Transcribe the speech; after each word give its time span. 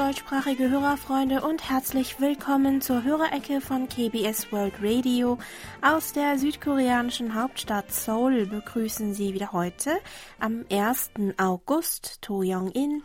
deutschsprachige 0.00 0.70
Hörerfreunde 0.70 1.42
und 1.42 1.68
herzlich 1.68 2.20
willkommen 2.20 2.80
zur 2.80 3.04
Hörerecke 3.04 3.60
von 3.60 3.86
KBS 3.86 4.50
World 4.50 4.72
Radio. 4.80 5.36
Aus 5.82 6.14
der 6.14 6.38
südkoreanischen 6.38 7.34
Hauptstadt 7.34 7.92
Seoul 7.92 8.46
begrüßen 8.46 9.12
Sie 9.12 9.34
wieder 9.34 9.52
heute 9.52 9.90
am 10.38 10.64
1. 10.72 11.10
August 11.36 12.22
To 12.22 12.40
Young-in 12.42 13.02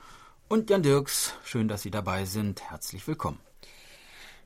und 0.48 0.70
Jan 0.70 0.84
Dirks. 0.84 1.34
Schön, 1.44 1.68
dass 1.68 1.82
Sie 1.82 1.92
dabei 1.92 2.24
sind. 2.24 2.62
Herzlich 2.72 3.06
willkommen. 3.06 3.42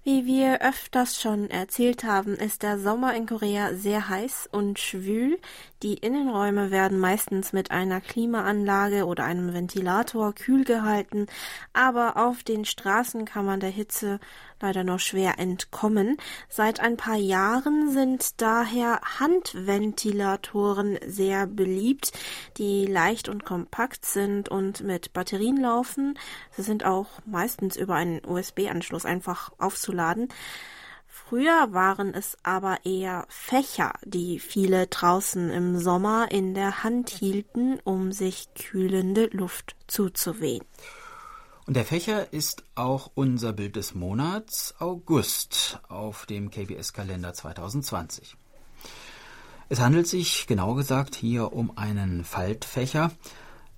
Wie 0.03 0.25
wir 0.25 0.61
öfters 0.61 1.21
schon 1.21 1.51
erzählt 1.51 2.03
haben, 2.03 2.33
ist 2.33 2.63
der 2.63 2.79
Sommer 2.79 3.13
in 3.13 3.27
Korea 3.27 3.75
sehr 3.75 4.09
heiß 4.09 4.49
und 4.51 4.79
schwül. 4.79 5.37
Die 5.81 5.93
Innenräume 5.93 6.71
werden 6.71 6.99
meistens 6.99 7.53
mit 7.53 7.71
einer 7.71 8.01
Klimaanlage 8.01 9.05
oder 9.05 9.23
einem 9.23 9.53
Ventilator 9.53 10.35
kühl 10.35 10.65
gehalten, 10.65 11.27
aber 11.71 12.17
auf 12.17 12.43
den 12.43 12.65
Straßen 12.65 13.23
kann 13.23 13.45
man 13.45 13.61
der 13.61 13.69
Hitze 13.69 14.19
leider 14.59 14.83
nur 14.83 14.99
schwer 14.99 15.39
entkommen. 15.39 16.17
Seit 16.49 16.81
ein 16.81 16.97
paar 16.97 17.15
Jahren 17.15 17.93
sind 17.93 18.41
daher 18.41 18.99
Handventilatoren 19.19 20.99
sehr 21.07 21.47
beliebt, 21.47 22.11
die 22.57 22.85
leicht 22.85 23.29
und 23.29 23.45
kompakt 23.45 24.03
sind 24.03 24.49
und 24.49 24.81
mit 24.81 25.13
Batterien 25.13 25.55
laufen. 25.55 26.19
Sie 26.51 26.63
sind 26.63 26.83
auch 26.83 27.07
meistens 27.25 27.77
über 27.77 27.95
einen 27.95 28.19
USB-Anschluss 28.25 29.05
einfach 29.05 29.53
aufzuladen. 29.59 30.27
Früher 31.27 31.73
waren 31.73 32.13
es 32.13 32.37
aber 32.43 32.85
eher 32.85 33.25
Fächer, 33.29 33.93
die 34.03 34.39
viele 34.39 34.87
draußen 34.87 35.49
im 35.51 35.77
Sommer 35.77 36.31
in 36.31 36.53
der 36.53 36.83
Hand 36.83 37.09
hielten, 37.09 37.79
um 37.83 38.11
sich 38.11 38.53
kühlende 38.55 39.27
Luft 39.27 39.75
zuzuvehen. 39.87 40.63
Und 41.67 41.75
der 41.75 41.85
Fächer 41.85 42.33
ist 42.33 42.63
auch 42.73 43.11
unser 43.13 43.53
Bild 43.53 43.75
des 43.75 43.93
Monats 43.93 44.73
August 44.79 45.79
auf 45.87 46.25
dem 46.25 46.49
KBS-Kalender 46.49 47.33
2020. 47.33 48.35
Es 49.67 49.79
handelt 49.79 50.07
sich, 50.07 50.47
genau 50.47 50.73
gesagt, 50.73 51.15
hier 51.15 51.53
um 51.53 51.77
einen 51.77 52.23
Faltfächer, 52.23 53.11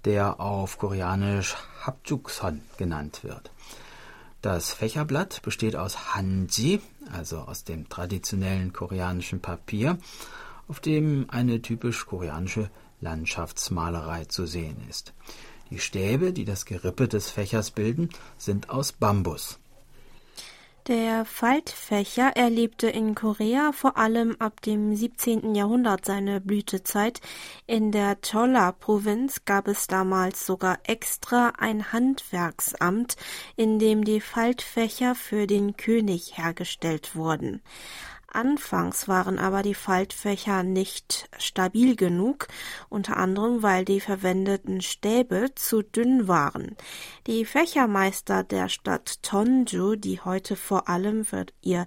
der 0.05 0.39
auf 0.39 0.77
Koreanisch 0.77 1.57
Hapjukson 1.85 2.61
genannt 2.77 3.25
wird. 3.25 3.51
Das 4.41 4.73
Fächerblatt 4.73 5.41
besteht 5.43 5.75
aus 5.75 6.15
Hanji, 6.15 6.81
also 7.11 7.39
aus 7.39 7.63
dem 7.63 7.89
traditionellen 7.89 8.73
koreanischen 8.73 9.41
Papier, 9.41 9.97
auf 10.67 10.79
dem 10.79 11.25
eine 11.29 11.61
typisch 11.61 12.05
koreanische 12.05 12.69
Landschaftsmalerei 13.01 14.25
zu 14.25 14.45
sehen 14.45 14.77
ist. 14.89 15.13
Die 15.69 15.79
Stäbe, 15.79 16.33
die 16.33 16.45
das 16.45 16.65
Gerippe 16.65 17.07
des 17.07 17.29
Fächers 17.29 17.71
bilden, 17.71 18.09
sind 18.37 18.69
aus 18.69 18.91
Bambus. 18.91 19.60
Der 20.87 21.25
Faltfächer 21.25 22.35
erlebte 22.35 22.87
in 22.89 23.13
Korea 23.13 23.71
vor 23.71 23.97
allem 23.97 24.35
ab 24.39 24.63
dem 24.63 24.95
17. 24.95 25.53
Jahrhundert 25.53 26.05
seine 26.05 26.41
Blütezeit. 26.41 27.21
In 27.67 27.91
der 27.91 28.15
Cholla-Provinz 28.15 29.45
gab 29.45 29.67
es 29.67 29.85
damals 29.85 30.43
sogar 30.43 30.79
extra 30.87 31.53
ein 31.59 31.93
Handwerksamt, 31.93 33.15
in 33.55 33.77
dem 33.77 34.03
die 34.03 34.21
Faltfächer 34.21 35.13
für 35.13 35.45
den 35.45 35.77
König 35.77 36.39
hergestellt 36.39 37.15
wurden. 37.15 37.61
Anfangs 38.33 39.07
waren 39.07 39.39
aber 39.39 39.61
die 39.61 39.73
Faltfächer 39.73 40.63
nicht 40.63 41.29
stabil 41.37 41.95
genug, 41.95 42.47
unter 42.89 43.17
anderem 43.17 43.61
weil 43.61 43.83
die 43.83 43.99
verwendeten 43.99 44.81
Stäbe 44.81 45.53
zu 45.55 45.81
dünn 45.81 46.27
waren. 46.27 46.77
Die 47.27 47.43
Fächermeister 47.45 48.43
der 48.43 48.69
Stadt 48.69 49.21
Tonju, 49.21 49.95
die 49.95 50.21
heute 50.21 50.55
vor 50.55 50.87
allem 50.87 51.25
für 51.25 51.45
ihr 51.61 51.85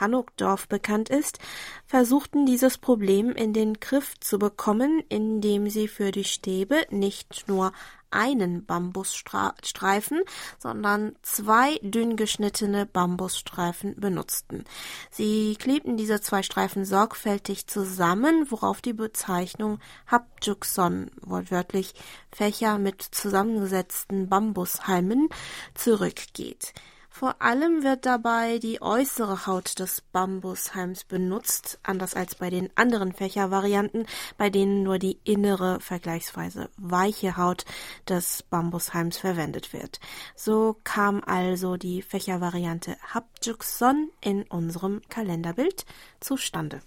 Hanukdorf 0.00 0.68
bekannt 0.68 1.08
ist, 1.08 1.38
versuchten 1.86 2.46
dieses 2.46 2.78
Problem 2.78 3.30
in 3.30 3.52
den 3.52 3.74
Griff 3.74 4.18
zu 4.20 4.38
bekommen, 4.38 5.02
indem 5.08 5.68
sie 5.68 5.88
für 5.88 6.10
die 6.10 6.24
Stäbe 6.24 6.86
nicht 6.90 7.44
nur 7.48 7.72
einen 8.10 8.64
Bambusstreifen, 8.64 10.22
sondern 10.58 11.16
zwei 11.22 11.78
dünn 11.82 12.16
geschnittene 12.16 12.86
Bambusstreifen 12.86 13.96
benutzten. 13.96 14.64
Sie 15.10 15.56
klebten 15.58 15.96
diese 15.96 16.20
zwei 16.20 16.42
Streifen 16.42 16.84
sorgfältig 16.84 17.66
zusammen, 17.66 18.46
worauf 18.50 18.80
die 18.80 18.94
Bezeichnung 18.94 19.80
Hapjukson, 20.06 21.10
wortwörtlich 21.20 21.94
Fächer 22.32 22.78
mit 22.78 23.02
zusammengesetzten 23.02 24.28
Bambushalmen, 24.28 25.28
zurückgeht. 25.74 26.72
Vor 27.18 27.40
allem 27.40 27.82
wird 27.82 28.04
dabei 28.04 28.58
die 28.58 28.82
äußere 28.82 29.46
Haut 29.46 29.78
des 29.78 30.02
Bambushalms 30.02 31.04
benutzt, 31.04 31.78
anders 31.82 32.12
als 32.12 32.34
bei 32.34 32.50
den 32.50 32.68
anderen 32.74 33.14
Fächervarianten, 33.14 34.04
bei 34.36 34.50
denen 34.50 34.82
nur 34.82 34.98
die 34.98 35.18
innere, 35.24 35.80
vergleichsweise 35.80 36.68
weiche 36.76 37.38
Haut 37.38 37.64
des 38.06 38.42
Bambushalms 38.42 39.16
verwendet 39.16 39.72
wird. 39.72 39.98
So 40.34 40.76
kam 40.84 41.22
also 41.24 41.78
die 41.78 42.02
Fächervariante 42.02 42.98
Hapjukson 43.14 44.10
in 44.20 44.42
unserem 44.42 45.00
Kalenderbild 45.08 45.86
zustande. 46.20 46.82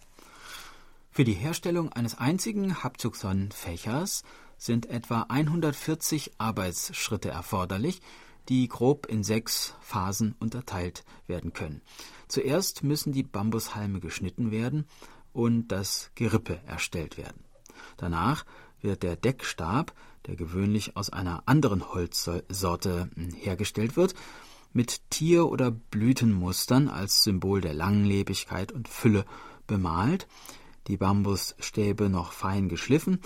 Für 1.10 1.24
die 1.24 1.34
Herstellung 1.34 1.92
eines 1.92 2.16
einzigen 2.20 2.84
Hapjukson-Fächers 2.84 4.22
sind 4.60 4.86
etwa 4.92 5.26
140 5.28 6.34
Arbeitsschritte 6.38 7.30
erforderlich, 7.30 8.04
die 8.50 8.68
grob 8.68 9.06
in 9.06 9.24
sechs 9.24 9.76
Phasen 9.80 10.36
unterteilt 10.40 11.06
werden 11.28 11.54
können. 11.54 11.82
Zuerst 12.28 12.84
müssen 12.84 13.14
die 13.14 13.24
Bambushalme 13.24 14.00
geschnitten 14.00 14.52
werden 14.52 14.86
und 15.32 15.68
das 15.68 16.12
Gerippe 16.16 16.60
erstellt 16.66 17.18
werden. 17.18 17.44
Danach 17.98 18.46
wird 18.82 19.04
der 19.04 19.16
Deckstab, 19.16 19.94
der 20.26 20.36
gewöhnlich 20.36 20.98
aus 20.98 21.10
einer 21.10 21.44
anderen 21.46 21.94
Holzsorte 21.94 23.10
hm, 23.14 23.32
hergestellt 23.34 23.96
wird, 23.96 24.16
mit 24.74 25.10
Tier- 25.10 25.48
oder 25.48 25.72
Blütenmustern 25.72 26.90
als 26.90 27.24
Symbol 27.24 27.62
der 27.62 27.74
Langlebigkeit 27.74 28.72
und 28.72 28.88
Fülle 28.88 29.26
bemalt, 29.68 30.28
die 30.88 30.98
Bambusstäbe 30.98 32.10
noch 32.10 32.32
fein 32.32 32.70
geschliffen 32.70 33.22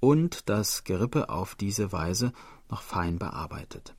und 0.00 0.48
das 0.48 0.84
Gerippe 0.84 1.28
auf 1.28 1.54
diese 1.54 1.92
Weise 1.92 2.32
noch 2.68 2.82
fein 2.82 3.18
bearbeitet. 3.18 3.94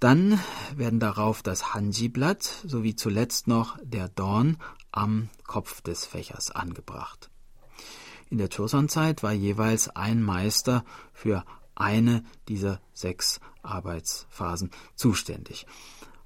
Dann 0.00 0.40
werden 0.74 0.98
darauf 0.98 1.42
das 1.42 1.74
Hanji-Blatt 1.74 2.42
sowie 2.64 2.96
zuletzt 2.96 3.48
noch 3.48 3.76
der 3.82 4.08
Dorn 4.08 4.56
am 4.92 5.28
Kopf 5.44 5.82
des 5.82 6.06
Fächers 6.06 6.50
angebracht. 6.50 7.30
In 8.30 8.38
der 8.38 8.48
Choson-Zeit 8.48 9.22
war 9.22 9.32
jeweils 9.32 9.88
ein 9.90 10.22
Meister 10.22 10.84
für 11.12 11.44
eine 11.74 12.24
dieser 12.48 12.80
sechs 12.94 13.40
Arbeitsphasen 13.62 14.70
zuständig. 14.94 15.66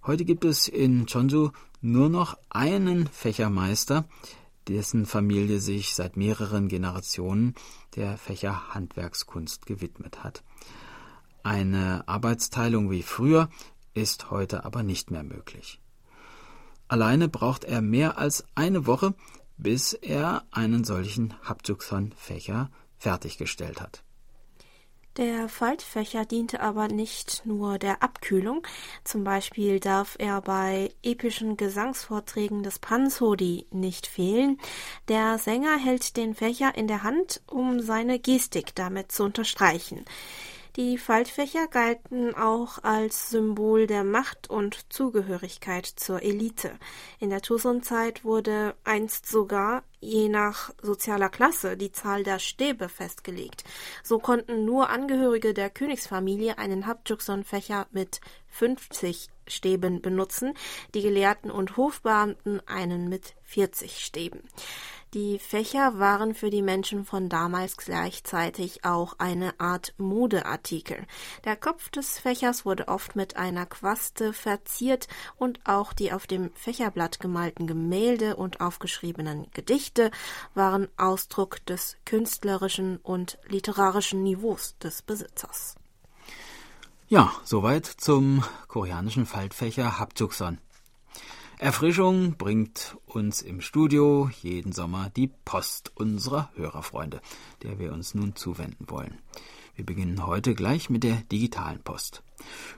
Heute 0.07 0.25
gibt 0.25 0.45
es 0.45 0.69
in 0.69 1.07
Chonju 1.07 1.51
nur 1.81 2.09
noch 2.09 2.39
einen 2.51 3.09
Fächermeister, 3.09 4.05
dessen 4.69 5.05
Familie 5.05 5.59
sich 5.59 5.95
seit 5.95 6.17
mehreren 6.17 6.69
Generationen 6.69 7.55
der 7.97 8.19
Fächerhandwerkskunst 8.19 9.67
gewidmet 9.67 10.23
hat. 10.23 10.45
Eine 11.45 12.05
Arbeitsteilung 12.07 12.91
wie 12.91 13.03
früher 13.03 13.51
ist 13.93 14.31
heute 14.31 14.65
aber 14.65 14.83
nicht 14.83 15.11
mehr 15.11 15.23
möglich. 15.23 15.79
Alleine 16.89 17.29
braucht 17.29 17.65
er 17.65 17.83
mehr 17.83 18.17
als 18.17 18.47
eine 18.55 18.87
Woche, 18.87 19.15
bis 19.59 19.93
er 19.93 20.45
einen 20.51 20.85
solchen 20.85 21.35
Haptukson-Fächer 21.43 22.71
fertiggestellt 22.97 23.83
hat. 23.83 24.03
Der 25.19 25.49
Faltfächer 25.51 26.25
diente 26.25 26.61
aber 26.61 26.89
nicht 26.89 27.43
nur 27.45 27.79
der 27.79 28.03
Abkühlung. 28.03 28.67
Zum 29.05 29.23
Beispiel 29.23 29.79
darf 29.81 30.17
er 30.19 30.41
bei 30.41 30.93
epischen 31.03 31.59
Gesangsvorträgen 31.59 32.63
des 32.63 32.79
Pansodi 32.79 33.67
nicht 33.71 34.07
fehlen. 34.07 34.59
Der 35.09 35.39
Sänger 35.39 35.77
hält 35.77 36.17
den 36.17 36.35
Fächer 36.35 36.75
in 36.75 36.89
der 36.89 37.03
Hand, 37.03 37.43
um 37.47 37.81
seine 37.81 38.19
Gestik 38.19 38.75
damit 38.75 39.13
zu 39.13 39.25
unterstreichen. 39.25 40.05
Die 40.77 40.99
Faltfächer 40.99 41.69
galten 41.69 42.35
auch 42.35 42.83
als 42.83 43.31
Symbol 43.31 43.87
der 43.87 44.03
Macht 44.03 44.51
und 44.51 44.93
Zugehörigkeit 44.93 45.87
zur 45.87 46.21
Elite. 46.21 46.73
In 47.21 47.31
der 47.31 47.39
Joseon-Zeit 47.39 48.25
wurde 48.25 48.75
einst 48.83 49.29
sogar 49.29 49.85
je 50.01 50.29
nach 50.29 50.75
sozialer 50.83 51.29
Klasse 51.29 51.77
die 51.77 51.93
Zahl 51.93 52.25
der 52.25 52.41
Stäbe 52.41 52.89
festgelegt. 52.89 53.63
So 54.03 54.19
konnten 54.19 54.65
nur 54.65 54.91
Angehörige 54.91 55.55
der 55.55 55.71
Königsfamilie 55.71 56.59
einen 56.59 56.89
Hapjukson-Fächer 56.89 57.87
mit 57.93 58.21
50 58.49 59.29
Stäben 59.47 60.03
benutzen, 60.03 60.55
die 60.93 61.03
Gelehrten 61.03 61.53
und 61.53 61.77
Hofbeamten 61.77 62.61
einen 62.67 63.09
mit 63.09 63.35
40 63.45 64.05
Stäben. 64.05 64.41
Die 65.15 65.39
Fächer 65.39 66.01
waren 66.01 66.35
für 66.35 66.51
die 66.51 66.61
Menschen 66.61 67.05
von 67.05 67.29
damals 67.29 67.77
gleichzeitig 67.77 68.85
auch 68.85 69.15
eine 69.19 69.61
Art 69.61 69.95
Modeartikel. 69.97 71.07
Der 71.45 71.55
Kopf 71.55 71.89
des 71.91 72.19
Fächers 72.19 72.67
wurde 72.67 72.89
oft 72.89 73.15
mit 73.15 73.37
einer 73.37 73.65
Quaste 73.65 74.33
verziert 74.33 75.07
und 75.37 75.61
auch 75.67 75.93
die 75.93 76.13
auf 76.13 76.27
dem 76.27 76.51
Fächerblatt 76.57 77.21
gemalten 77.21 77.69
Gemälde 77.69 78.35
und 78.35 78.61
aufgeschriebenen 78.61 79.47
Gedichte 79.53 80.11
waren 80.53 80.89
Ausdruck 80.97 81.65
des 81.67 81.97
künstlerischen 82.05 82.97
und 82.97 83.39
literarischen 83.47 84.25
Niveaus 84.25 84.77
des 84.79 85.03
Besitzers. 85.03 85.77
Ja, 87.07 87.31
soweit 87.45 87.87
zum 87.87 88.43
koreanischen 88.67 89.27
Faltfächer 89.27 90.01
Haptukson. 90.01 90.59
Erfrischung 91.59 92.37
bringt 92.37 92.97
uns 93.07 93.41
im 93.41 93.61
Studio 93.61 94.29
jeden 94.43 94.73
Sommer 94.73 95.11
die 95.11 95.31
Post 95.45 95.93
unserer 95.95 96.51
Hörerfreunde, 96.57 97.21
der 97.63 97.79
wir 97.79 97.93
uns 97.93 98.15
nun 98.15 98.35
zuwenden 98.35 98.91
wollen. 98.91 99.19
Wir 99.77 99.87
beginnen 99.87 100.27
heute 100.27 100.55
gleich 100.55 100.91
mit 100.91 101.05
der 101.05 101.17
digitalen 101.33 101.81
Post. 101.81 102.23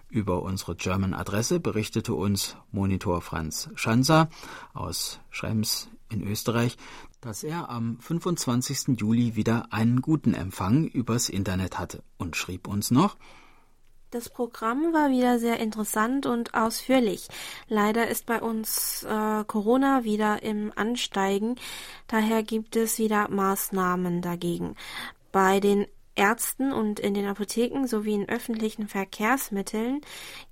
Über 0.09 0.43
unsere 0.43 0.77
German-Adresse 0.77 1.59
berichtete 1.59 2.15
uns 2.15 2.57
Monitor 2.71 3.23
Franz 3.23 3.71
Schanzer 3.75 4.29
aus 4.75 5.21
Schrems 5.31 5.89
in 6.11 6.23
Österreich, 6.23 6.77
dass 7.21 7.45
er 7.45 7.71
am 7.71 7.99
25. 8.01 8.99
Juli 8.99 9.37
wieder 9.37 9.73
einen 9.73 10.01
guten 10.03 10.35
Empfang 10.35 10.87
übers 10.87 11.29
Internet 11.29 11.79
hatte 11.79 12.03
und 12.19 12.37
schrieb 12.37 12.69
uns 12.69 12.91
noch, 12.91 13.17
das 14.11 14.29
Programm 14.29 14.93
war 14.93 15.11
wieder 15.11 15.39
sehr 15.39 15.59
interessant 15.61 16.27
und 16.27 16.55
ausführlich. 16.55 17.29
Leider 17.69 18.09
ist 18.09 18.27
bei 18.27 18.41
uns 18.41 19.03
äh, 19.05 19.45
Corona 19.45 20.05
wieder 20.05 20.43
im 20.43 20.73
Ansteigen, 20.75 21.57
daher 22.07 22.43
gibt 22.43 22.77
es 22.77 22.99
wieder 22.99 23.29
Maßnahmen 23.29 24.23
dagegen. 24.23 24.77
Bei 25.33 25.61
den 25.61 25.87
Ärzten 26.15 26.73
und 26.73 26.99
in 26.99 27.15
den 27.15 27.27
Apotheken 27.27 27.87
sowie 27.87 28.15
in 28.15 28.29
öffentlichen 28.29 28.89
Verkehrsmitteln 28.89 30.01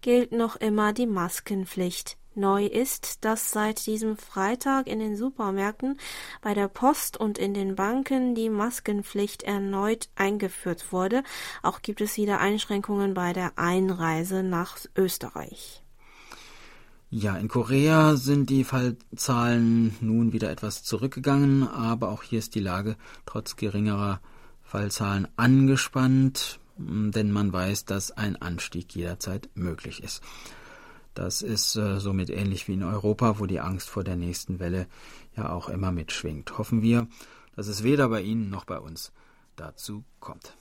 gilt 0.02 0.32
noch 0.32 0.56
immer 0.56 0.92
die 0.92 1.06
Maskenpflicht. 1.06 2.18
Neu 2.36 2.66
ist, 2.66 3.24
dass 3.24 3.50
seit 3.50 3.86
diesem 3.86 4.16
Freitag 4.16 4.86
in 4.86 4.98
den 4.98 5.16
Supermärkten, 5.16 5.98
bei 6.42 6.54
der 6.54 6.68
Post 6.68 7.16
und 7.16 7.38
in 7.38 7.54
den 7.54 7.76
Banken 7.76 8.34
die 8.34 8.50
Maskenpflicht 8.50 9.42
erneut 9.42 10.08
eingeführt 10.16 10.92
wurde. 10.92 11.22
Auch 11.62 11.82
gibt 11.82 12.00
es 12.00 12.16
wieder 12.16 12.40
Einschränkungen 12.40 13.14
bei 13.14 13.32
der 13.32 13.52
Einreise 13.56 14.42
nach 14.42 14.78
Österreich. 14.96 15.84
Ja, 17.10 17.36
in 17.36 17.46
Korea 17.46 18.16
sind 18.16 18.50
die 18.50 18.64
Fallzahlen 18.64 19.94
nun 20.00 20.32
wieder 20.32 20.50
etwas 20.50 20.82
zurückgegangen, 20.82 21.68
aber 21.68 22.08
auch 22.10 22.24
hier 22.24 22.40
ist 22.40 22.56
die 22.56 22.60
Lage 22.60 22.96
trotz 23.24 23.54
geringerer 23.54 24.20
Fallzahlen 24.64 25.28
angespannt, 25.36 26.58
denn 26.76 27.30
man 27.30 27.52
weiß, 27.52 27.84
dass 27.84 28.10
ein 28.10 28.34
Anstieg 28.34 28.96
jederzeit 28.96 29.48
möglich 29.54 30.02
ist. 30.02 30.22
Das 31.14 31.42
ist 31.42 31.76
äh, 31.76 32.00
somit 32.00 32.30
ähnlich 32.30 32.68
wie 32.68 32.74
in 32.74 32.82
Europa, 32.82 33.38
wo 33.38 33.46
die 33.46 33.60
Angst 33.60 33.88
vor 33.88 34.04
der 34.04 34.16
nächsten 34.16 34.58
Welle 34.58 34.86
ja 35.36 35.50
auch 35.50 35.68
immer 35.68 35.92
mitschwingt. 35.92 36.58
Hoffen 36.58 36.82
wir, 36.82 37.06
dass 37.56 37.68
es 37.68 37.82
weder 37.82 38.08
bei 38.08 38.20
Ihnen 38.20 38.50
noch 38.50 38.64
bei 38.64 38.78
uns 38.78 39.12
dazu 39.56 40.04
kommt. 40.20 40.56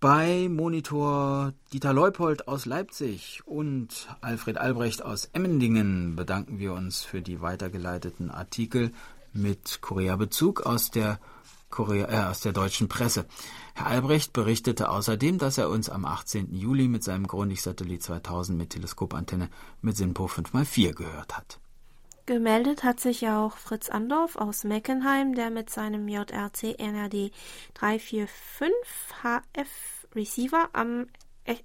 Bei 0.00 0.48
Monitor 0.48 1.54
Dieter 1.72 1.92
Leupold 1.92 2.46
aus 2.46 2.66
Leipzig 2.66 3.42
und 3.46 4.06
Alfred 4.20 4.56
Albrecht 4.56 5.02
aus 5.02 5.28
Emmendingen 5.32 6.14
bedanken 6.14 6.60
wir 6.60 6.72
uns 6.72 7.02
für 7.02 7.20
die 7.20 7.40
weitergeleiteten 7.40 8.30
Artikel 8.30 8.92
mit 9.32 9.80
Korea-Bezug 9.80 10.60
aus 10.64 10.92
der 10.92 11.18
Korea, 11.70 12.08
äh, 12.10 12.30
aus 12.30 12.40
der 12.40 12.52
deutschen 12.52 12.88
Presse. 12.88 13.26
Herr 13.74 13.86
Albrecht 13.86 14.32
berichtete 14.32 14.90
außerdem, 14.90 15.38
dass 15.38 15.58
er 15.58 15.70
uns 15.70 15.90
am 15.90 16.04
18. 16.04 16.54
Juli 16.54 16.88
mit 16.88 17.04
seinem 17.04 17.26
Grundig-Satellit 17.26 18.02
2000 18.02 18.56
mit 18.58 18.70
Teleskopantenne 18.70 19.48
mit 19.82 19.96
SINPO 19.96 20.26
5x4 20.26 20.94
gehört 20.94 21.36
hat. 21.36 21.58
Gemeldet 22.26 22.84
hat 22.84 23.00
sich 23.00 23.26
auch 23.28 23.56
Fritz 23.56 23.88
Andorf 23.88 24.36
aus 24.36 24.64
Meckenheim, 24.64 25.34
der 25.34 25.48
mit 25.50 25.70
seinem 25.70 26.08
JRC 26.08 26.78
NRD 26.78 27.32
345 27.72 28.70
HF 29.22 29.68
Receiver 30.14 30.68
am 30.74 31.06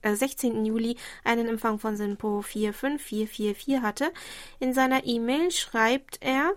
16. 0.03 0.63
Äh, 0.63 0.67
Juli 0.67 0.97
einen 1.23 1.47
Empfang 1.47 1.79
von 1.79 1.97
SINPO 1.97 2.41
45444 2.41 3.81
hatte. 3.81 4.11
In 4.59 4.73
seiner 4.73 5.05
E-Mail 5.05 5.51
schreibt 5.51 6.19
er, 6.21 6.53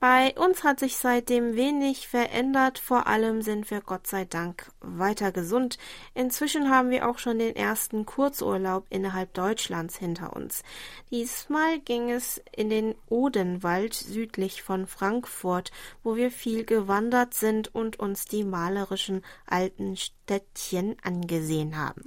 bei 0.00 0.34
uns 0.34 0.64
hat 0.64 0.80
sich 0.80 0.96
seitdem 0.96 1.56
wenig 1.56 2.08
verändert, 2.08 2.78
vor 2.78 3.06
allem 3.06 3.42
sind 3.42 3.70
wir 3.70 3.82
Gott 3.82 4.06
sei 4.06 4.24
Dank 4.24 4.72
weiter 4.80 5.30
gesund. 5.30 5.76
Inzwischen 6.14 6.70
haben 6.70 6.88
wir 6.88 7.06
auch 7.06 7.18
schon 7.18 7.38
den 7.38 7.54
ersten 7.54 8.06
Kurzurlaub 8.06 8.86
innerhalb 8.88 9.34
Deutschlands 9.34 9.98
hinter 9.98 10.34
uns. 10.34 10.62
Diesmal 11.10 11.80
ging 11.80 12.10
es 12.10 12.40
in 12.56 12.70
den 12.70 12.94
Odenwald 13.10 13.92
südlich 13.92 14.62
von 14.62 14.86
Frankfurt, 14.86 15.70
wo 16.02 16.16
wir 16.16 16.30
viel 16.30 16.64
gewandert 16.64 17.34
sind 17.34 17.74
und 17.74 17.98
uns 18.00 18.24
die 18.24 18.44
malerischen 18.44 19.20
alten 19.44 19.98
Städtchen 19.98 20.96
angesehen 21.02 21.76
haben. 21.76 22.04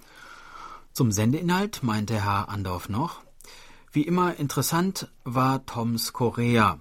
Zum 0.93 1.11
Sendeinhalt 1.11 1.83
meinte 1.83 2.25
Herr 2.25 2.49
Andorf 2.49 2.89
noch, 2.89 3.21
wie 3.91 4.01
immer 4.01 4.39
interessant 4.39 5.11
war 5.23 5.63
Toms 5.67 6.11
Korea 6.11 6.79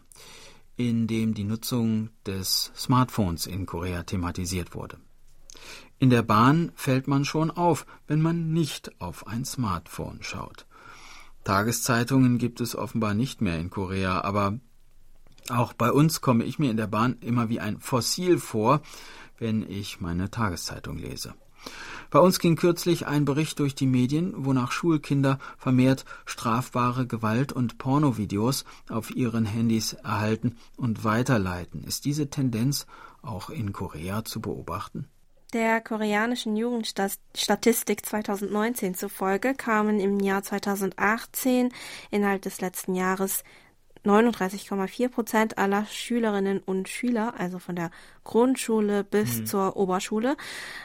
in 0.77 1.07
dem 1.07 1.35
die 1.35 1.45
Nutzung 1.45 2.11
des 2.27 2.73
Smartphones 2.77 3.47
in 3.47 3.67
Korea 3.67 4.03
thematisiert 4.03 4.75
wurde. 4.75 4.99
In 5.99 6.11
der 6.11 6.23
Bahn 6.23 6.73
fällt 6.75 7.07
man 7.07 7.25
schon 7.25 7.51
auf, 7.51 7.87
wenn 8.07 8.21
man 8.21 8.53
nicht 8.53 9.01
auf 9.01 9.27
ein 9.27 9.45
Smartphone 9.45 10.23
schaut. 10.23 10.67
Tageszeitungen 11.45 12.39
gibt 12.39 12.61
es 12.61 12.77
offenbar 12.77 13.15
nicht 13.15 13.41
mehr 13.41 13.59
in 13.59 13.71
Korea, 13.71 14.23
aber 14.23 14.59
auch 15.49 15.73
bei 15.73 15.91
uns 15.91 16.21
komme 16.21 16.45
ich 16.45 16.59
mir 16.59 16.71
in 16.71 16.77
der 16.77 16.87
Bahn 16.87 17.17
immer 17.21 17.49
wie 17.49 17.61
ein 17.61 17.81
Fossil 17.81 18.39
vor, 18.39 18.81
wenn 19.39 19.69
ich 19.69 20.01
meine 20.01 20.31
Tageszeitung 20.31 20.99
lese. 20.99 21.35
Bei 22.13 22.19
uns 22.19 22.41
ging 22.41 22.57
kürzlich 22.57 23.07
ein 23.07 23.25
Bericht 23.25 23.59
durch 23.59 23.75
die 23.75 23.87
Medien, 23.87 24.35
wonach 24.37 24.71
Schulkinder 24.71 25.39
vermehrt 25.57 26.05
strafbare 26.27 27.07
Gewalt- 27.07 27.55
und 27.55 27.79
Pornovideos 27.79 28.67
auf 28.91 29.17
ihren 29.17 29.47
Handys 29.47 29.95
erhalten 29.95 30.59
und 30.77 31.05
weiterleiten. 31.05 31.83
Ist 31.85 32.05
diese 32.05 32.29
Tendenz 32.29 32.87
auch 33.23 33.49
in 33.49 33.73
Korea 33.73 34.27
zu 34.27 34.43
beobachten? 34.43 35.09
Der 35.55 35.81
koreanischen 35.81 36.55
Jugendstatistik 36.55 38.05
2019 38.05 38.95
zufolge 38.95 39.55
kamen 39.55 39.99
im 39.99 40.21
Jahr 40.21 40.43
2018 40.43 41.73
innerhalb 42.11 42.43
des 42.43 42.61
letzten 42.61 42.95
Jahres 42.95 43.43
39,4 44.05 45.09
Prozent 45.09 45.59
aller 45.59 45.87
Schülerinnen 45.87 46.59
und 46.59 46.89
Schüler, 46.89 47.35
also 47.39 47.59
von 47.59 47.77
der 47.77 47.91
Grundschule 48.25 49.05
bis 49.05 49.41
mhm. 49.41 49.47
zur 49.47 49.77
Oberschule, 49.77 50.37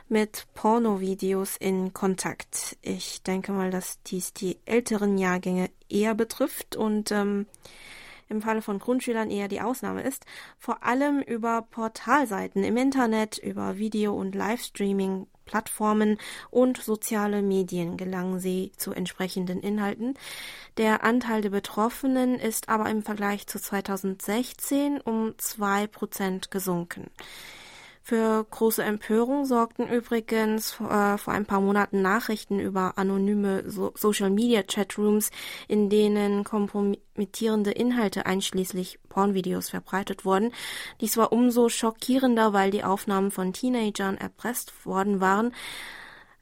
mit 0.07 0.45
Pornovideos 0.53 1.57
in 1.57 1.93
Kontakt. 1.93 2.77
Ich 2.81 3.24
denke 3.24 3.51
mal, 3.51 3.71
dass 3.71 4.01
dies 4.03 4.33
die 4.33 4.57
älteren 4.65 5.17
Jahrgänge 5.17 5.69
eher 5.89 6.15
betrifft 6.15 6.75
und 6.75 7.12
ähm, 7.12 7.47
im 8.29 8.41
Falle 8.41 8.62
von 8.62 8.79
Grundschülern 8.79 9.31
eher 9.31 9.47
die 9.47 9.62
Ausnahme 9.62 10.03
ist, 10.03 10.25
vor 10.57 10.83
allem 10.83 11.21
über 11.21 11.62
Portalseiten 11.62 12.63
im 12.63 12.77
Internet, 12.77 13.38
über 13.38 13.77
Video- 13.77 14.15
und 14.15 14.36
Livestreaming 14.36 15.27
Plattformen 15.48 16.20
und 16.51 16.77
soziale 16.77 17.42
Medien 17.42 17.98
gelangen 17.98 18.39
sie 18.39 18.72
zu 18.77 18.92
entsprechenden 18.92 19.62
Inhalten. 19.62 20.13
Der 20.77 21.04
Anteil 21.04 21.42
der 21.42 21.50
Betroffenen 21.50 22.36
ist 22.36 22.70
aber 22.70 22.88
im 22.89 23.01
Vergleich 23.01 23.48
zu 23.48 23.60
2016 23.60 25.01
um 25.01 25.34
zwei 25.38 25.88
Prozent 25.88 26.51
gesunken. 26.51 27.10
Für 28.07 28.45
große 28.49 28.81
Empörung 28.81 29.43
sorgten 29.43 29.89
übrigens 29.89 30.79
äh, 30.79 31.17
vor 31.17 31.33
ein 31.33 31.45
paar 31.45 31.59
Monaten 31.59 32.01
Nachrichten 32.01 32.57
über 32.57 32.97
anonyme 32.97 33.69
so 33.69 33.91
Social 33.95 34.29
Media 34.29 34.63
Chatrooms, 34.63 35.29
in 35.67 35.89
denen 35.89 36.45
kompromittierende 36.45 37.71
Inhalte 37.71 38.25
einschließlich 38.25 38.99
Pornvideos 39.09 39.71
verbreitet 39.71 40.23
wurden. 40.23 40.53
Dies 41.01 41.17
war 41.17 41.33
umso 41.33 41.67
schockierender, 41.67 42.53
weil 42.53 42.71
die 42.71 42.85
Aufnahmen 42.85 43.29
von 43.29 43.51
Teenagern 43.51 44.15
erpresst 44.15 44.85
worden 44.85 45.19
waren, 45.19 45.53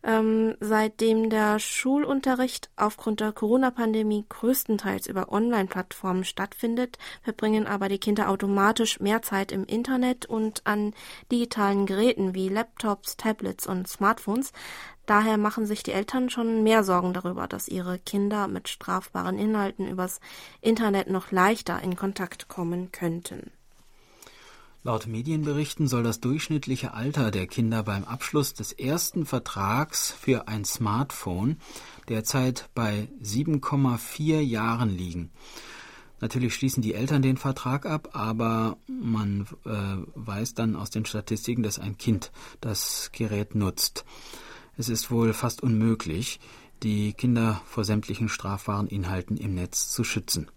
ähm, 0.06 0.56
seitdem 0.60 1.30
der 1.30 1.60
Schulunterricht 1.60 2.70
aufgrund 2.76 3.20
der 3.20 3.32
Corona-Pandemie 3.32 4.26
größtenteils 4.30 5.08
über 5.08 5.32
Online-Plattformen 5.32 6.24
stattfindet, 6.24 6.98
verbringen 7.24 7.66
aber 7.66 7.90
die 7.90 7.98
Kinder 7.98 8.30
automatisch 8.30 9.00
mehr 9.00 9.24
Zeit 9.24 9.52
im 9.52 9.66
Internet 9.66 10.28
und 10.28 10.62
an 10.66 10.94
digitalen 11.32 11.88
Geräten 11.88 12.36
wie 12.36 12.50
Laptops, 12.50 13.18
Tablets 13.18 13.66
und 13.66 13.88
Smartphones. 13.88 14.54
Daher 15.08 15.38
machen 15.38 15.66
sich 15.66 15.82
die 15.82 15.92
Eltern 15.92 16.30
schon 16.30 16.64
mehr 16.64 16.84
Sorgen 16.84 17.14
darüber, 17.14 17.48
dass 17.48 17.68
ihre 17.68 17.98
Kinder 17.98 18.48
mit 18.48 18.70
strafbaren 18.70 19.40
Inhalten 19.40 19.88
übers 19.88 20.20
Internet 20.62 21.10
noch 21.10 21.32
leichter 21.32 21.82
in 21.82 21.96
Kontakt 21.96 22.48
kommen 22.48 22.92
könnten. 22.92 23.52
Laut 24.86 25.08
Medienberichten 25.08 25.88
soll 25.88 26.04
das 26.04 26.20
durchschnittliche 26.20 26.94
Alter 26.94 27.32
der 27.32 27.48
Kinder 27.48 27.82
beim 27.82 28.04
Abschluss 28.04 28.54
des 28.54 28.72
ersten 28.72 29.26
Vertrags 29.26 30.12
für 30.12 30.48
ein 30.48 30.64
Smartphone 30.64 31.58
derzeit 32.08 32.70
bei 32.76 33.08
7,4 33.20 34.42
Jahren 34.42 34.96
liegen. 34.96 35.32
Natürlich 36.22 36.54
schließen 36.54 36.84
die 36.84 36.94
Eltern 36.94 37.24
den 37.24 37.38
Vertrag 37.38 37.88
ab, 37.88 38.10
aber 38.14 38.78
man 38.88 39.48
äh, 39.66 39.72
weiß 40.14 40.54
dann 40.54 40.76
aus 40.76 40.92
den 40.92 41.06
Statistiken, 41.06 41.64
dass 41.64 41.80
ein 41.80 41.98
Kind 41.98 42.32
das 42.62 43.10
Gerät 43.12 43.56
nutzt. 43.56 44.06
Es 44.78 44.88
ist 44.88 45.10
wohl 45.10 45.34
fast 45.34 45.64
unmöglich, 45.64 46.40
die 46.84 47.14
Kinder 47.14 47.60
vor 47.66 47.86
sämtlichen 47.86 48.30
strafbaren 48.30 48.86
Inhalten 48.86 49.38
im 49.38 49.56
Netz 49.56 49.90
zu 49.90 50.04
schützen. 50.04 50.52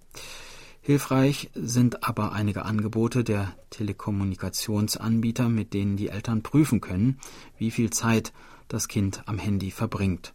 Hilfreich 0.89 1.51
sind 1.55 2.03
aber 2.09 2.33
einige 2.33 2.65
Angebote 2.65 3.23
der 3.23 3.55
Telekommunikationsanbieter, 3.69 5.51
mit 5.51 5.75
denen 5.75 5.99
die 5.99 6.09
Eltern 6.09 6.43
prüfen 6.43 6.81
können, 6.81 7.21
wie 7.59 7.71
viel 7.71 7.91
Zeit 7.91 8.33
das 8.69 8.89
Kind 8.89 9.23
am 9.27 9.39
Handy 9.39 9.71
verbringt. 9.71 10.33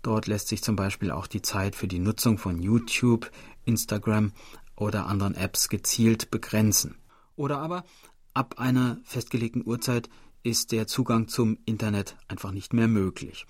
Dort 0.00 0.26
lässt 0.26 0.48
sich 0.48 0.62
zum 0.62 0.74
Beispiel 0.74 1.10
auch 1.10 1.26
die 1.26 1.42
Zeit 1.42 1.76
für 1.76 1.86
die 1.86 1.98
Nutzung 1.98 2.38
von 2.38 2.62
YouTube, 2.62 3.30
Instagram 3.66 4.32
oder 4.74 5.04
anderen 5.04 5.34
Apps 5.34 5.68
gezielt 5.68 6.30
begrenzen. 6.30 6.96
Oder 7.36 7.58
aber 7.58 7.84
ab 8.32 8.54
einer 8.56 8.96
festgelegten 9.04 9.66
Uhrzeit 9.66 10.08
ist 10.44 10.72
der 10.72 10.86
Zugang 10.86 11.28
zum 11.28 11.58
Internet 11.66 12.16
einfach 12.26 12.52
nicht 12.52 12.72
mehr 12.72 12.88
möglich. 12.88 13.44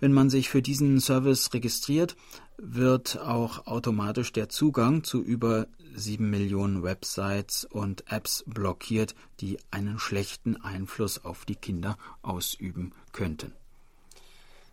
Wenn 0.00 0.12
man 0.12 0.30
sich 0.30 0.48
für 0.48 0.62
diesen 0.62 1.00
Service 1.00 1.54
registriert, 1.54 2.16
wird 2.58 3.18
auch 3.20 3.66
automatisch 3.66 4.32
der 4.32 4.48
Zugang 4.48 5.04
zu 5.04 5.22
über 5.22 5.66
sieben 5.94 6.30
Millionen 6.30 6.82
Websites 6.82 7.64
und 7.64 8.10
Apps 8.10 8.44
blockiert, 8.46 9.14
die 9.40 9.58
einen 9.70 9.98
schlechten 9.98 10.60
Einfluss 10.60 11.24
auf 11.24 11.44
die 11.44 11.56
Kinder 11.56 11.96
ausüben 12.22 12.92
könnten. 13.12 13.52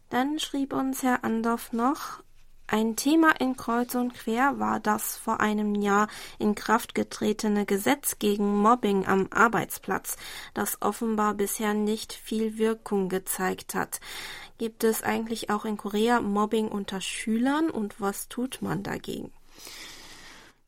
Dann 0.09 0.39
schrieb 0.39 0.73
uns 0.73 1.03
Herr 1.03 1.23
Andorf 1.23 1.73
noch, 1.73 2.23
ein 2.67 2.95
Thema 2.95 3.29
in 3.39 3.55
Kreuz 3.55 3.93
und 3.93 4.15
Quer 4.15 4.59
war 4.59 4.79
das 4.79 5.17
vor 5.17 5.39
einem 5.39 5.75
Jahr 5.75 6.07
in 6.39 6.55
Kraft 6.55 6.95
getretene 6.95 7.63
Gesetz 7.67 8.17
gegen 8.17 8.59
Mobbing 8.59 9.05
am 9.05 9.27
Arbeitsplatz, 9.29 10.17
das 10.55 10.81
offenbar 10.81 11.35
bisher 11.35 11.75
nicht 11.75 12.11
viel 12.11 12.57
Wirkung 12.57 13.07
gezeigt 13.07 13.75
hat. 13.75 13.99
Gibt 14.57 14.83
es 14.83 15.03
eigentlich 15.03 15.50
auch 15.50 15.65
in 15.65 15.77
Korea 15.77 16.21
Mobbing 16.21 16.69
unter 16.69 17.01
Schülern 17.01 17.69
und 17.69 18.00
was 18.00 18.29
tut 18.29 18.59
man 18.62 18.83
dagegen? 18.83 19.31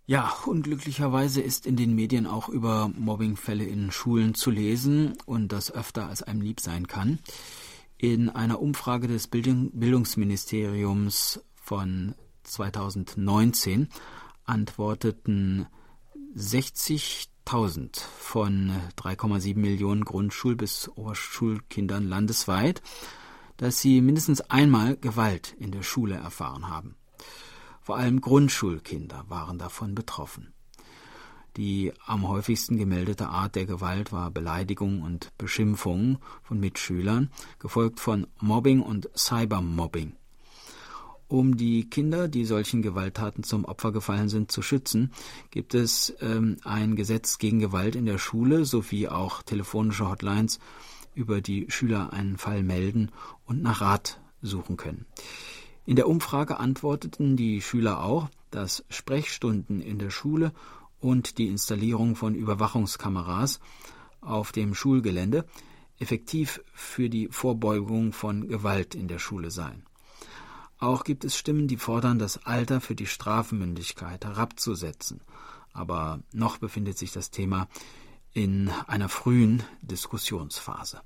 Ja, 0.05 0.33
unglücklicherweise 0.45 1.41
ist 1.41 1.65
in 1.65 1.75
den 1.75 1.93
Medien 1.93 2.27
auch 2.27 2.49
über 2.49 2.89
Mobbingfälle 2.97 3.65
in 3.65 3.91
Schulen 3.91 4.35
zu 4.35 4.51
lesen 4.51 5.17
und 5.25 5.51
das 5.51 5.71
öfter 5.71 6.07
als 6.07 6.23
einem 6.23 6.41
lieb 6.41 6.61
sein 6.61 6.87
kann. 6.87 7.19
In 7.97 8.29
einer 8.29 8.61
Umfrage 8.61 9.07
des 9.07 9.27
Bildungsministeriums 9.27 11.41
von 11.55 12.15
2019 12.43 13.89
antworteten 14.45 15.67
60.000 16.35 17.99
von 17.99 18.71
3,7 18.97 19.57
Millionen 19.57 20.05
Grundschul- 20.05 20.55
bis 20.55 20.87
Oberschulkindern 20.89 22.07
landesweit, 22.07 22.81
dass 23.57 23.79
sie 23.81 24.01
mindestens 24.01 24.41
einmal 24.41 24.95
Gewalt 24.97 25.55
in 25.59 25.71
der 25.71 25.83
Schule 25.83 26.15
erfahren 26.15 26.69
haben. 26.69 26.95
Vor 27.81 27.97
allem 27.97 28.21
Grundschulkinder 28.21 29.25
waren 29.27 29.57
davon 29.57 29.95
betroffen. 29.95 30.53
Die 31.57 31.91
am 32.05 32.27
häufigsten 32.27 32.77
gemeldete 32.77 33.29
Art 33.29 33.55
der 33.55 33.65
Gewalt 33.65 34.11
war 34.11 34.29
Beleidigung 34.29 35.01
und 35.01 35.31
Beschimpfung 35.39 36.19
von 36.43 36.59
Mitschülern, 36.59 37.31
gefolgt 37.57 37.99
von 37.99 38.27
Mobbing 38.39 38.81
und 38.81 39.09
Cybermobbing. 39.17 40.13
Um 41.29 41.57
die 41.57 41.89
Kinder, 41.89 42.29
die 42.29 42.45
solchen 42.45 42.81
Gewalttaten 42.81 43.43
zum 43.43 43.65
Opfer 43.65 43.91
gefallen 43.91 44.29
sind, 44.29 44.51
zu 44.51 44.61
schützen, 44.61 45.11
gibt 45.49 45.73
es 45.73 46.15
ähm, 46.21 46.57
ein 46.63 46.95
Gesetz 46.95 47.37
gegen 47.37 47.59
Gewalt 47.59 47.95
in 47.95 48.05
der 48.05 48.17
Schule 48.17 48.63
sowie 48.63 49.09
auch 49.09 49.41
telefonische 49.41 50.07
Hotlines, 50.07 50.59
über 51.17 51.41
die 51.41 51.65
Schüler 51.69 52.13
einen 52.13 52.37
Fall 52.37 52.63
melden 52.63 53.11
und 53.45 53.61
nach 53.61 53.81
Rat 53.81 54.21
suchen 54.41 54.77
können. 54.77 55.05
In 55.85 55.95
der 55.95 56.07
Umfrage 56.07 56.59
antworteten 56.59 57.35
die 57.35 57.61
Schüler 57.61 58.03
auch, 58.03 58.29
dass 58.51 58.85
Sprechstunden 58.89 59.81
in 59.81 59.99
der 59.99 60.11
Schule 60.11 60.53
und 60.99 61.37
die 61.37 61.47
Installierung 61.47 62.15
von 62.15 62.35
Überwachungskameras 62.35 63.59
auf 64.21 64.51
dem 64.51 64.75
Schulgelände 64.75 65.45
effektiv 65.99 66.61
für 66.73 67.09
die 67.09 67.27
Vorbeugung 67.29 68.13
von 68.13 68.47
Gewalt 68.47 68.93
in 68.93 69.07
der 69.07 69.19
Schule 69.19 69.49
seien. 69.49 69.83
Auch 70.79 71.03
gibt 71.03 71.25
es 71.25 71.35
Stimmen, 71.35 71.67
die 71.67 71.77
fordern, 71.77 72.19
das 72.19 72.45
Alter 72.45 72.81
für 72.81 72.93
die 72.93 73.07
Strafmündigkeit 73.07 74.23
herabzusetzen. 74.23 75.21
Aber 75.73 76.19
noch 76.33 76.57
befindet 76.57 76.97
sich 76.97 77.11
das 77.11 77.31
Thema 77.31 77.67
in 78.37 78.69
einer 78.85 79.09
frühen 79.09 79.63
Diskussionsphase. 79.81 81.01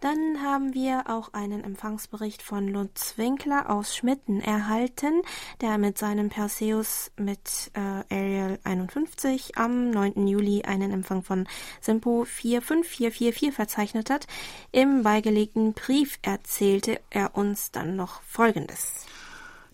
Dann 0.00 0.42
haben 0.42 0.74
wir 0.74 1.04
auch 1.08 1.32
einen 1.34 1.64
Empfangsbericht 1.64 2.40
von 2.40 2.68
Lutz 2.68 3.14
Winkler 3.18 3.68
aus 3.68 3.96
Schmitten 3.96 4.40
erhalten, 4.40 5.22
der 5.60 5.76
mit 5.76 5.98
seinem 5.98 6.30
Perseus 6.30 7.10
mit 7.16 7.72
äh, 7.74 8.14
Ariel 8.14 8.58
51 8.62 9.58
am 9.58 9.90
9. 9.90 10.26
Juli 10.26 10.62
einen 10.62 10.92
Empfang 10.92 11.24
von 11.24 11.48
Simpo 11.80 12.24
45444 12.24 13.52
verzeichnet 13.52 14.08
hat. 14.08 14.28
Im 14.70 15.02
beigelegten 15.02 15.74
Brief 15.74 16.18
erzählte 16.22 17.00
er 17.10 17.36
uns 17.36 17.72
dann 17.72 17.96
noch 17.96 18.22
Folgendes. 18.22 19.04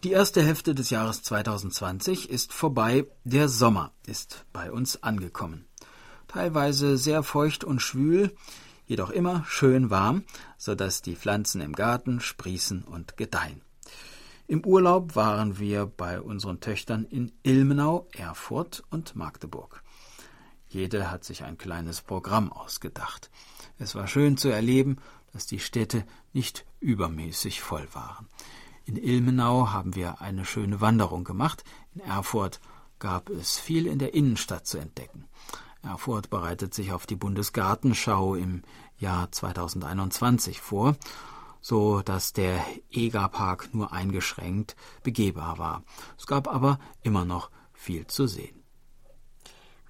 Die 0.05 0.13
erste 0.13 0.43
Hälfte 0.43 0.75
des 0.75 0.91
Jahres 0.91 1.23
2020 1.23 2.29
ist 2.29 2.53
vorbei, 2.53 3.07
der 3.25 3.49
Sommer 3.49 3.93
ist 4.07 4.45
bei 4.53 4.73
uns 4.73 5.03
angekommen. 5.03 5.67
Teilweise 6.35 6.99
sehr 6.99 7.23
feucht 7.23 7.63
und 7.63 7.81
schwül, 7.81 8.35
jedoch 8.87 9.11
immer 9.11 9.45
schön 9.47 9.91
warm, 9.91 10.25
so 10.59 10.75
dass 10.75 11.01
die 11.01 11.15
Pflanzen 11.15 11.61
im 11.61 11.75
Garten 11.75 12.19
sprießen 12.19 12.83
und 12.83 13.17
gedeihen. 13.17 13.61
Im 14.49 14.67
Urlaub 14.67 15.15
waren 15.15 15.61
wir 15.61 15.87
bei 15.87 16.21
unseren 16.21 16.59
Töchtern 16.59 17.05
in 17.05 17.31
Ilmenau, 17.45 18.09
Erfurt 18.17 18.83
und 18.91 19.15
Magdeburg. 19.15 19.85
Jede 20.67 21.09
hat 21.09 21.23
sich 21.23 21.45
ein 21.45 21.57
kleines 21.57 22.01
Programm 22.01 22.53
ausgedacht. 22.53 23.31
Es 23.79 23.95
war 23.95 24.09
schön 24.09 24.37
zu 24.37 24.49
erleben, 24.49 24.97
dass 25.33 25.47
die 25.47 25.61
Städte 25.61 26.05
nicht 26.33 26.67
übermäßig 26.81 27.61
voll 27.61 27.87
waren. 27.93 28.29
In 28.87 28.97
Ilmenau 28.97 29.71
haben 29.71 29.95
wir 29.95 30.21
eine 30.21 30.45
schöne 30.45 30.81
Wanderung 30.81 31.23
gemacht, 31.23 31.63
in 31.95 32.01
Erfurt 32.01 32.61
gab 32.99 33.31
es 33.31 33.57
viel 33.57 33.87
in 33.87 34.01
der 34.01 34.15
Innenstadt 34.15 34.67
zu 34.67 34.79
entdecken. 34.79 35.29
Erfurt 35.85 36.31
bereitet 36.31 36.75
sich 36.75 36.93
auf 36.93 37.07
die 37.07 37.17
Bundesgartenschau 37.17 38.35
im 38.35 38.63
Jahr 38.99 39.31
2021 39.31 40.61
vor, 40.61 40.97
so 41.61 42.03
dass 42.03 42.33
der 42.33 42.65
Egerpark 42.91 43.75
nur 43.75 43.93
eingeschränkt 43.93 44.77
begehbar 45.03 45.59
war. 45.59 45.83
Es 46.19 46.27
gab 46.27 46.49
aber 46.49 46.79
immer 47.03 47.25
noch 47.25 47.51
viel 47.73 48.07
zu 48.07 48.27
sehen. 48.27 48.65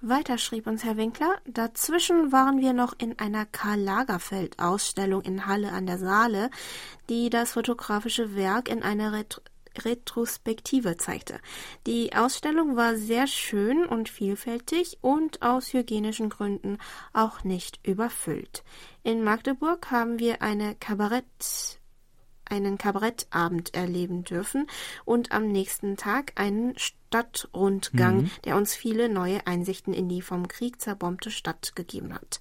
Weiter 0.01 0.37
schrieb 0.37 0.67
uns 0.67 0.83
Herr 0.83 0.97
Winkler, 0.97 1.35
dazwischen 1.47 2.31
waren 2.31 2.59
wir 2.61 2.73
noch 2.73 2.93
in 2.97 3.17
einer 3.17 3.45
Karl 3.45 3.79
Lagerfeld 3.79 4.59
Ausstellung 4.59 5.21
in 5.21 5.47
Halle 5.47 5.71
an 5.71 5.87
der 5.87 5.97
Saale, 5.97 6.51
die 7.09 7.29
das 7.29 7.53
fotografische 7.53 8.35
Werk 8.35 8.69
in 8.69 8.83
einer 8.83 9.13
Ret 9.13 9.41
Retrospektive 9.83 10.95
zeigte. 10.95 11.39
Die 11.87 12.13
Ausstellung 12.15 12.77
war 12.77 12.95
sehr 12.95 13.27
schön 13.27 13.85
und 13.85 14.07
vielfältig 14.07 14.99
und 15.01 15.41
aus 15.41 15.73
hygienischen 15.73 16.29
Gründen 16.29 16.77
auch 17.11 17.43
nicht 17.43 17.79
überfüllt. 17.85 18.63
In 19.03 19.23
Magdeburg 19.23 19.91
haben 19.91 20.19
wir 20.19 20.41
eine 20.41 20.75
Kabarett 20.75 21.79
einen 22.47 22.77
Kabarettabend 22.77 23.73
erleben 23.73 24.23
dürfen 24.23 24.67
und 25.03 25.31
am 25.31 25.47
nächsten 25.47 25.97
Tag 25.97 26.33
einen 26.35 26.77
Stadtrundgang, 26.77 28.17
mhm. 28.17 28.31
der 28.43 28.55
uns 28.55 28.75
viele 28.75 29.09
neue 29.09 29.45
Einsichten 29.47 29.93
in 29.93 30.09
die 30.09 30.21
vom 30.21 30.47
Krieg 30.47 30.79
zerbombte 30.79 31.31
Stadt 31.31 31.75
gegeben 31.75 32.13
hat. 32.13 32.39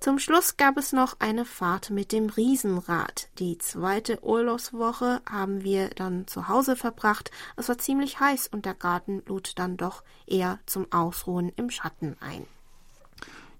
Zum 0.00 0.20
Schluss 0.20 0.56
gab 0.56 0.76
es 0.76 0.92
noch 0.92 1.16
eine 1.18 1.44
Fahrt 1.44 1.90
mit 1.90 2.12
dem 2.12 2.28
Riesenrad. 2.28 3.28
Die 3.40 3.58
zweite 3.58 4.22
Urlaubswoche 4.22 5.20
haben 5.28 5.64
wir 5.64 5.88
dann 5.88 6.28
zu 6.28 6.46
Hause 6.46 6.76
verbracht. 6.76 7.32
Es 7.56 7.68
war 7.68 7.78
ziemlich 7.78 8.20
heiß 8.20 8.46
und 8.46 8.64
der 8.64 8.74
Garten 8.74 9.22
lud 9.26 9.52
dann 9.56 9.76
doch 9.76 10.04
eher 10.26 10.60
zum 10.66 10.86
Ausruhen 10.92 11.50
im 11.56 11.70
Schatten 11.70 12.16
ein. 12.20 12.46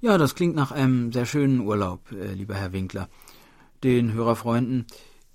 Ja, 0.00 0.16
das 0.16 0.36
klingt 0.36 0.54
nach 0.54 0.70
einem 0.70 1.12
sehr 1.12 1.26
schönen 1.26 1.60
Urlaub, 1.60 2.12
äh, 2.12 2.32
lieber 2.34 2.54
Herr 2.54 2.72
Winkler. 2.72 3.08
Den 3.82 4.12
Hörerfreunden, 4.12 4.86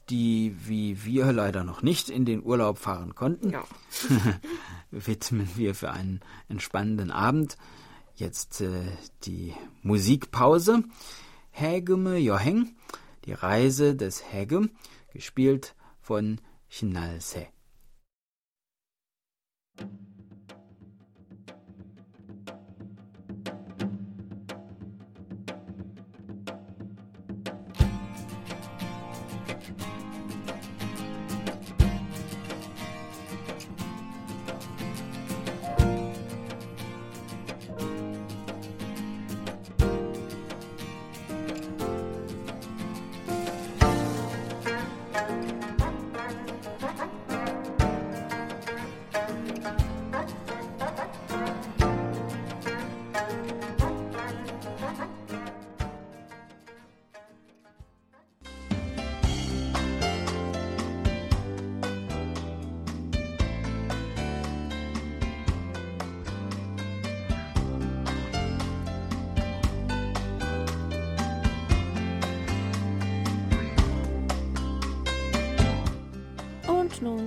die 0.09 0.55
wie 0.65 1.03
wir 1.03 1.33
leider 1.33 1.65
noch 1.65 1.81
nicht 1.81 2.09
in 2.09 2.23
den 2.23 2.41
Urlaub 2.41 2.77
fahren 2.77 3.13
konnten, 3.13 3.49
ja. 3.49 3.63
widmen 4.91 5.49
wir 5.55 5.75
für 5.75 5.91
einen 5.91 6.21
entspannenden 6.47 7.11
Abend 7.11 7.57
Jetzt 8.15 8.61
äh, 8.61 8.83
die 9.23 9.53
Musikpause. 9.81 10.83
Hägeme 11.51 12.17
Joheng, 12.17 12.75
die 13.25 13.33
Reise 13.33 13.95
des 13.95 14.31
Hägem, 14.31 14.71
gespielt 15.11 15.75
von 16.01 16.39
Shinalse. 16.67 17.47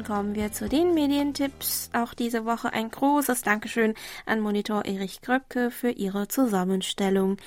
Kommen 0.06 0.36
wir 0.36 0.52
zu 0.52 0.68
den 0.68 0.94
Medientipps. 0.94 1.90
Auch 1.92 2.14
diese 2.14 2.44
Woche 2.44 2.72
ein 2.72 2.90
großes 2.90 3.42
Dankeschön 3.42 3.94
an 4.24 4.38
Monitor 4.38 4.84
Erich 4.84 5.20
Kröpke 5.20 5.72
für 5.72 5.90
ihre 5.90 6.28
Zusammenstellung. 6.28 7.38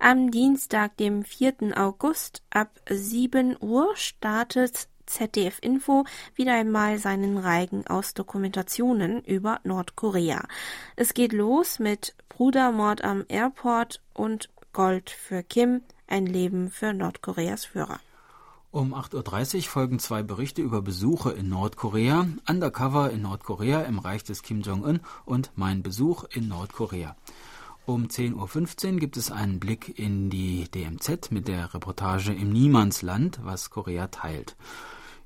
Am 0.00 0.32
Dienstag, 0.32 0.96
dem 0.96 1.24
4. 1.24 1.78
August 1.78 2.42
ab 2.50 2.68
7 2.88 3.56
Uhr 3.60 3.94
startet 3.94 4.88
ZDF 5.06 5.58
Info 5.62 6.04
wieder 6.34 6.54
einmal 6.54 6.98
seinen 6.98 7.38
Reigen 7.38 7.86
aus 7.86 8.12
Dokumentationen 8.12 9.22
über 9.24 9.60
Nordkorea. 9.62 10.48
Es 10.96 11.14
geht 11.14 11.32
los 11.32 11.78
mit 11.78 12.16
Brudermord 12.28 13.04
am 13.04 13.24
Airport 13.28 14.02
und 14.14 14.50
Gold 14.72 15.10
für 15.10 15.44
Kim, 15.44 15.82
ein 16.08 16.26
Leben 16.26 16.70
für 16.70 16.92
Nordkoreas 16.92 17.66
Führer. 17.66 18.00
Um 18.72 18.94
8.30 18.94 19.56
Uhr 19.56 19.62
folgen 19.64 19.98
zwei 19.98 20.22
Berichte 20.22 20.62
über 20.62 20.80
Besuche 20.80 21.32
in 21.32 21.48
Nordkorea, 21.48 22.28
Undercover 22.48 23.10
in 23.10 23.22
Nordkorea 23.22 23.82
im 23.82 23.98
Reich 23.98 24.22
des 24.22 24.44
Kim 24.44 24.60
Jong-un 24.60 25.00
und 25.24 25.50
Mein 25.56 25.82
Besuch 25.82 26.22
in 26.30 26.46
Nordkorea. 26.46 27.16
Um 27.84 28.06
10.15 28.06 28.92
Uhr 28.92 29.00
gibt 29.00 29.16
es 29.16 29.32
einen 29.32 29.58
Blick 29.58 29.98
in 29.98 30.30
die 30.30 30.70
DMZ 30.70 31.32
mit 31.32 31.48
der 31.48 31.74
Reportage 31.74 32.32
im 32.32 32.52
Niemandsland, 32.52 33.40
was 33.42 33.70
Korea 33.70 34.06
teilt. 34.06 34.54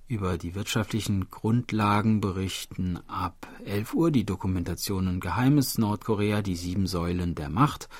Über 0.09 0.39
die 0.39 0.55
wirtschaftlichen 0.55 1.29
Grundlagen 1.29 2.23
berichten 2.23 2.99
ab 3.09 3.47
11 3.67 3.93
Uhr 3.93 4.11
die 4.11 4.25
Dokumentationen 4.25 5.21
Geheimes 5.21 5.77
Nordkorea, 5.77 6.40
die 6.40 6.57
sieben 6.57 6.87
Säulen 6.87 7.35
der 7.35 7.51
Macht 7.51 7.90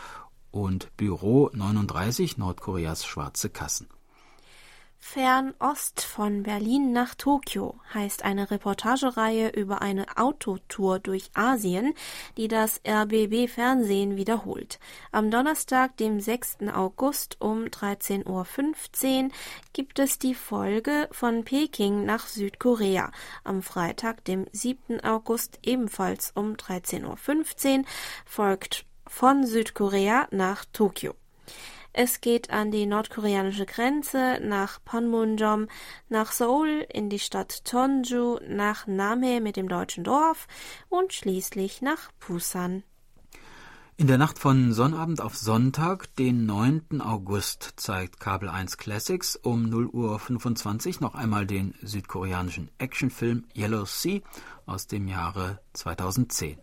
und 0.51 0.97
Büro 0.97 1.51
39 1.53 2.39
Nordkoreas 2.39 3.05
schwarze 3.05 3.51
Kassen. 3.51 3.89
Fernost 5.07 6.01
von 6.01 6.43
Berlin 6.43 6.93
nach 6.93 7.15
Tokio 7.15 7.79
heißt 7.93 8.25
eine 8.25 8.51
Reportagereihe 8.51 9.51
über 9.51 9.83
eine 9.83 10.07
Autotour 10.17 10.99
durch 10.99 11.31
Asien, 11.35 11.93
die 12.39 12.49
das 12.49 12.81
RBB 12.89 13.49
Fernsehen 13.49 14.17
wiederholt. 14.17 14.81
Am 15.13 15.31
Donnerstag, 15.31 15.99
dem 15.99 16.21
6. 16.21 16.69
August 16.73 17.37
um 17.39 17.65
13.15 17.65 19.25
Uhr 19.27 19.31
gibt 19.75 19.99
es 19.99 20.19
die 20.19 20.35
Folge 20.35 21.07
von 21.13 21.45
Peking 21.45 22.07
nach 22.07 22.27
Südkorea. 22.27 23.13
Am 23.45 23.63
Freitag, 23.63 24.25
dem 24.25 24.47
7. 24.53 25.01
August 25.05 25.61
ebenfalls 25.63 26.33
um 26.35 26.55
13.15 26.55 27.81
Uhr 27.81 27.85
folgt 28.25 28.87
von 29.07 29.47
Südkorea 29.47 30.27
nach 30.33 30.65
Tokio. 30.73 31.15
Es 31.97 32.21
geht 32.21 32.51
an 32.51 32.73
die 32.73 32.87
nordkoreanische 32.87 33.67
Grenze, 33.67 34.41
nach 34.43 34.81
Panmunjom, 34.85 35.69
nach 36.09 36.33
Seoul, 36.33 36.85
in 36.93 37.09
die 37.09 37.21
Stadt 37.21 37.63
Cheonju, 37.65 38.41
nach 38.49 38.89
Namhae 38.89 39.41
mit 39.41 39.55
dem 39.57 39.69
deutschen 39.69 40.03
Dorf 40.03 40.49
und 40.89 41.13
schließlich 41.13 41.83
nach 41.83 42.11
Busan. 42.19 42.83
In 43.97 44.09
der 44.09 44.19
Nacht 44.19 44.41
von 44.41 44.73
Sonnabend 44.73 45.21
auf 45.21 45.37
Sonntag, 45.37 46.13
den 46.17 46.47
9. 46.47 47.01
August, 47.01 47.75
zeigt 47.77 48.19
Kabel 48.19 48.49
1 48.49 48.77
Classics 48.77 49.37
um 49.37 49.67
0.25 49.67 50.97
Uhr 50.97 51.01
noch 51.01 51.15
einmal 51.15 51.47
den 51.47 51.77
südkoreanischen 51.81 52.73
Actionfilm 52.79 53.45
Yellow 53.57 53.85
Sea 53.85 54.21
aus 54.67 54.89
dem 54.89 55.07
Jahre 55.07 55.61
2010. 55.75 56.59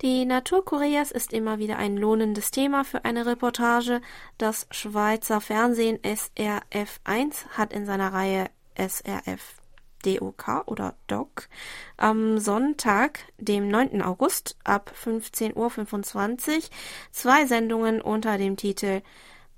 Die 0.00 0.24
Natur 0.26 0.64
Koreas 0.64 1.10
ist 1.10 1.32
immer 1.32 1.58
wieder 1.58 1.76
ein 1.76 1.96
lohnendes 1.96 2.52
Thema 2.52 2.84
für 2.84 3.04
eine 3.04 3.26
Reportage. 3.26 4.00
Das 4.38 4.68
Schweizer 4.70 5.40
Fernsehen 5.40 5.98
SRF1 5.98 7.48
hat 7.50 7.72
in 7.72 7.84
seiner 7.84 8.12
Reihe 8.12 8.48
SRF 8.76 9.56
DOK 10.04 10.62
oder 10.66 10.94
DOC 11.08 11.48
am 11.96 12.38
Sonntag, 12.38 13.18
dem 13.38 13.66
9. 13.66 14.00
August 14.00 14.56
ab 14.62 14.92
15.25 15.04 15.56
Uhr 15.56 16.62
zwei 17.10 17.46
Sendungen 17.46 18.00
unter 18.00 18.38
dem 18.38 18.56
Titel 18.56 19.02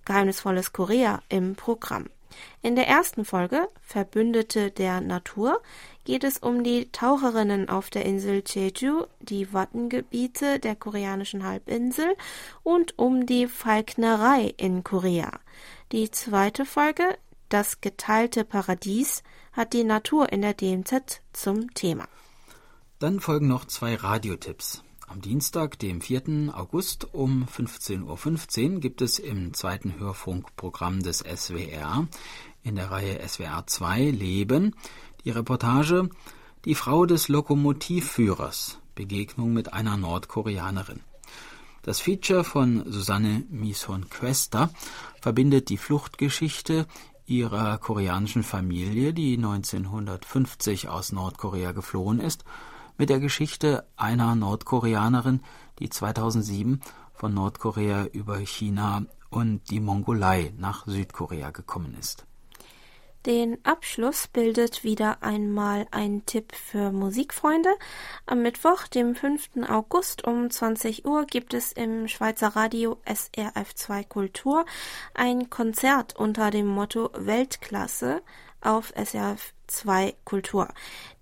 Geheimnisvolles 0.07 0.72
Korea 0.72 1.20
im 1.29 1.55
Programm. 1.55 2.07
In 2.62 2.76
der 2.76 2.88
ersten 2.88 3.26
Folge 3.26 3.68
Verbündete 3.83 4.70
der 4.70 5.03
Natur 5.03 5.61
geht 6.04 6.24
es 6.24 6.38
um 6.38 6.64
die 6.64 6.90
Taucherinnen 6.92 7.68
auf 7.68 7.90
der 7.90 8.04
Insel 8.04 8.42
Jeju, 8.46 9.04
die 9.20 9.52
Wattengebiete 9.52 10.58
der 10.58 10.76
koreanischen 10.76 11.44
Halbinsel 11.44 12.16
und 12.62 12.98
um 12.98 13.26
die 13.26 13.46
Falknerei 13.46 14.54
in 14.56 14.84
Korea. 14.84 15.40
Die 15.92 16.10
zweite 16.10 16.64
Folge 16.64 17.18
Das 17.48 17.80
geteilte 17.80 18.44
Paradies 18.44 19.22
hat 19.52 19.72
die 19.72 19.84
Natur 19.84 20.32
in 20.32 20.42
der 20.42 20.54
DMZ 20.54 21.20
zum 21.32 21.74
Thema. 21.74 22.06
Dann 23.00 23.18
folgen 23.18 23.48
noch 23.48 23.64
zwei 23.64 23.94
Radiotipps. 23.96 24.84
Am 25.08 25.20
Dienstag, 25.20 25.76
dem 25.80 26.00
4. 26.00 26.54
August 26.54 27.12
um 27.12 27.44
15.15 27.44 28.04
.15 28.04 28.74
Uhr 28.74 28.80
gibt 28.80 29.02
es 29.02 29.18
im 29.18 29.52
zweiten 29.54 29.98
Hörfunkprogramm 29.98 31.02
des 31.02 31.18
SWR 31.18 32.06
in 32.62 32.76
der 32.76 32.92
Reihe 32.92 33.26
SWR 33.26 33.66
2 33.66 34.02
Leben 34.10 34.76
die 35.24 35.30
Reportage 35.30 36.09
Die 36.64 36.74
Frau 36.74 37.06
des 37.06 37.28
Lokomotivführers 37.28 38.78
Begegnung 38.94 39.52
mit 39.52 39.72
einer 39.72 39.96
Nordkoreanerin. 39.96 41.00
Das 41.83 42.00
Feature 42.00 42.44
von 42.44 42.85
Susanne 42.90 43.44
Mison 43.48 44.11
Questa 44.11 44.70
verbindet 45.22 45.70
die 45.70 45.78
Fluchtgeschichte 45.78 46.87
ihrer 47.24 47.78
koreanischen 47.78 48.42
Familie, 48.42 49.14
die 49.14 49.37
1950 49.37 50.88
aus 50.88 51.12
Nordkorea 51.12 51.72
geflohen 51.72 52.20
ist, 52.20 52.44
mit 52.98 53.09
der 53.09 53.20
Geschichte 53.20 53.87
einer 53.96 54.35
Nordkoreanerin, 54.35 55.40
die 55.78 55.88
2007 55.88 56.80
von 57.14 57.33
Nordkorea 57.33 58.06
über 58.06 58.37
China 58.38 59.06
und 59.30 59.70
die 59.70 59.80
Mongolei 59.80 60.52
nach 60.59 60.87
Südkorea 60.87 61.50
gekommen 61.50 61.96
ist. 61.98 62.26
Den 63.26 63.62
Abschluss 63.66 64.28
bildet 64.28 64.83
wieder 64.83 65.22
einmal 65.22 65.87
ein 65.90 66.24
Tipp 66.24 66.54
für 66.54 66.90
Musikfreunde. 66.90 67.68
Am 68.24 68.40
Mittwoch, 68.40 68.87
dem 68.87 69.14
5. 69.14 69.68
August 69.68 70.26
um 70.26 70.48
20 70.48 71.04
Uhr 71.04 71.26
gibt 71.26 71.52
es 71.52 71.72
im 71.72 72.09
Schweizer 72.09 72.56
Radio 72.56 72.96
SRF2 73.04 74.09
Kultur 74.09 74.64
ein 75.12 75.50
Konzert 75.50 76.16
unter 76.16 76.50
dem 76.50 76.66
Motto 76.66 77.11
Weltklasse 77.12 78.22
auf 78.62 78.94
SRF2 78.96 80.14
Kultur. 80.24 80.68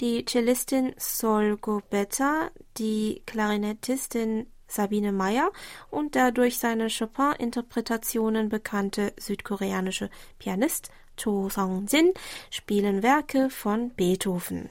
Die 0.01 0.25
Cellistin 0.25 0.95
Sol 0.99 1.57
Gobetta, 1.57 2.53
die 2.77 3.23
Klarinettistin 3.27 4.47
Sabine 4.69 5.11
Meyer 5.11 5.51
und 5.91 6.15
der 6.15 6.31
durch 6.31 6.59
seine 6.59 6.89
Chopin-Interpretationen 6.91 8.51
bekannte 8.51 9.15
südkoreanische 9.19 10.11
Pianist 10.39 10.93
Cho 11.19 11.49
Song-jin 11.51 12.15
spielen 12.51 13.03
Werke 13.03 13.51
von 13.51 13.91
Beethoven. 13.91 14.71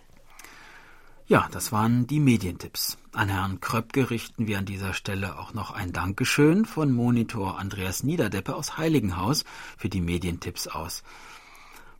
Ja, 1.27 1.49
das 1.51 1.73
waren 1.73 2.07
die 2.07 2.21
Medientipps. 2.21 2.97
An 3.11 3.27
Herrn 3.27 3.59
Kröpke 3.59 4.09
richten 4.09 4.47
wir 4.47 4.57
an 4.57 4.65
dieser 4.65 4.93
Stelle 4.93 5.37
auch 5.37 5.53
noch 5.53 5.71
ein 5.71 5.91
Dankeschön 5.91 6.63
von 6.63 6.93
Monitor 6.93 7.59
Andreas 7.59 8.03
Niederdeppe 8.03 8.55
aus 8.55 8.77
Heiligenhaus 8.77 9.43
für 9.77 9.89
die 9.89 9.99
Medientipps 9.99 10.67
aus. 10.67 11.03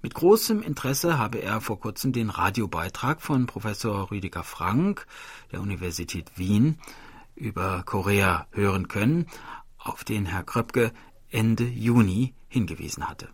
Mit 0.02 0.14
großem 0.14 0.62
Interesse 0.62 1.18
habe 1.18 1.40
er 1.40 1.60
vor 1.60 1.80
kurzem 1.80 2.14
den 2.14 2.30
Radiobeitrag 2.30 3.22
von 3.22 3.48
Professor 3.48 4.12
Rüdiger 4.12 4.44
Frank 4.44 5.06
der 5.52 5.60
Universität 5.60 6.38
Wien 6.38 6.80
über 7.36 7.84
Korea 7.86 8.48
hören 8.52 8.88
können, 8.88 9.28
auf 9.78 10.06
den 10.06 10.26
Herr 10.26 10.44
Kröpke 10.44 10.94
Ende 11.30 11.66
Juni 11.66 12.34
hingewiesen 12.48 13.10
hatte. 13.10 13.28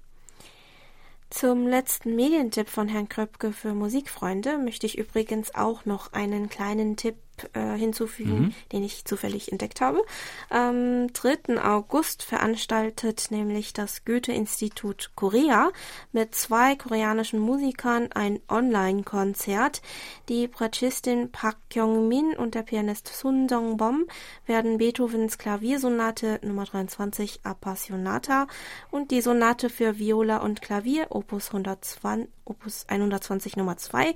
Zum 1.33 1.67
letzten 1.67 2.15
Medientipp 2.15 2.69
von 2.69 2.87
Herrn 2.87 3.09
Kröpke 3.09 3.53
für 3.53 3.73
Musikfreunde 3.73 4.59
möchte 4.59 4.85
ich 4.85 4.99
übrigens 4.99 5.55
auch 5.55 5.83
noch 5.83 6.13
einen 6.13 6.47
kleinen 6.47 6.95
Tipp 6.95 7.15
äh, 7.53 7.75
hinzufügen, 7.77 8.39
mhm. 8.39 8.53
den 8.71 8.83
ich 8.83 9.05
zufällig 9.05 9.51
entdeckt 9.51 9.81
habe. 9.81 10.01
Am 10.49 11.11
3. 11.13 11.61
August 11.63 12.23
veranstaltet 12.23 13.27
nämlich 13.29 13.73
das 13.73 14.05
Goethe-Institut 14.05 15.11
Korea 15.15 15.71
mit 16.11 16.35
zwei 16.35 16.75
koreanischen 16.75 17.39
Musikern 17.39 18.11
ein 18.13 18.39
Online-Konzert. 18.49 19.81
Die 20.29 20.47
Bratschistin 20.47 21.31
Park 21.31 21.57
Kyung-min 21.69 22.35
und 22.35 22.55
der 22.55 22.63
Pianist 22.63 23.07
Sun 23.07 23.47
Dong-bom 23.47 24.05
werden 24.45 24.77
Beethovens 24.77 25.37
Klaviersonate 25.37 26.39
Nummer 26.43 26.65
23 26.65 27.41
Appassionata 27.43 28.47
und 28.91 29.11
die 29.11 29.21
Sonate 29.21 29.69
für 29.69 29.99
Viola 29.99 30.37
und 30.37 30.61
Klavier 30.61 31.07
Opus 31.09 31.47
120 31.47 32.29
Opus 32.45 32.85
120 32.87 33.57
Nummer 33.57 33.77
2 33.77 34.13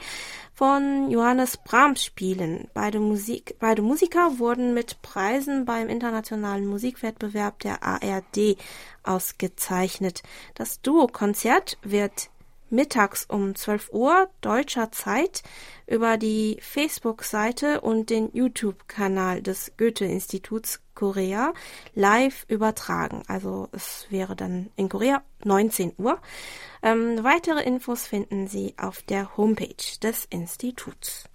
von 0.53 1.09
Johannes 1.09 1.57
Brahms 1.57 2.03
spielen. 2.03 2.67
Beide, 2.73 2.99
Musik, 2.99 3.55
beide 3.59 3.81
Musiker 3.81 4.39
wurden 4.39 4.73
mit 4.73 5.01
Preisen 5.01 5.65
beim 5.65 5.89
internationalen 5.89 6.65
Musikwettbewerb 6.65 7.59
der 7.59 7.83
ARD 7.83 8.57
ausgezeichnet. 9.03 10.23
Das 10.55 10.81
Duo-Konzert 10.81 11.77
wird 11.83 12.29
mittags 12.69 13.25
um 13.25 13.56
12 13.56 13.89
Uhr 13.91 14.30
deutscher 14.41 14.91
Zeit 14.91 15.43
über 15.86 16.17
die 16.17 16.58
Facebook-Seite 16.62 17.82
und 17.82 18.10
den 18.10 18.30
YouTube-Kanal 18.34 19.41
des 19.41 19.71
Goethe-Instituts 19.77 20.82
Korea 20.95 21.53
live 21.93 22.45
übertragen. 22.47 23.23
Also 23.27 23.69
es 23.71 24.08
wäre 24.10 24.36
dann 24.36 24.71
in 24.75 24.89
Korea 24.89 25.21
19 25.43 25.93
Uhr. 25.97 26.19
Ähm, 26.82 27.23
weitere 27.23 27.63
Infos 27.63 28.08
finden 28.08 28.47
Sie 28.47 28.73
auf 28.77 29.03
der 29.03 29.38
Homepage 29.38 29.99
des 30.01 30.25
Instituts. 30.25 31.30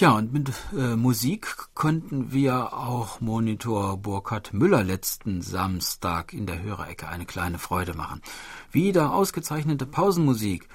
Ja, 0.00 0.12
und 0.12 0.32
mit 0.32 0.52
äh, 0.76 0.94
Musik 0.94 1.56
konnten 1.74 2.30
wir 2.30 2.72
auch 2.72 3.20
Monitor 3.20 3.96
Burkhard 3.96 4.52
Müller 4.52 4.84
letzten 4.84 5.42
Samstag 5.42 6.32
in 6.32 6.46
der 6.46 6.62
Hörerecke 6.62 7.08
eine 7.08 7.26
kleine 7.26 7.58
Freude 7.58 7.94
machen. 7.94 8.22
Wieder 8.70 9.12
ausgezeichnete 9.12 9.86
Pausenmusik, 9.86 10.68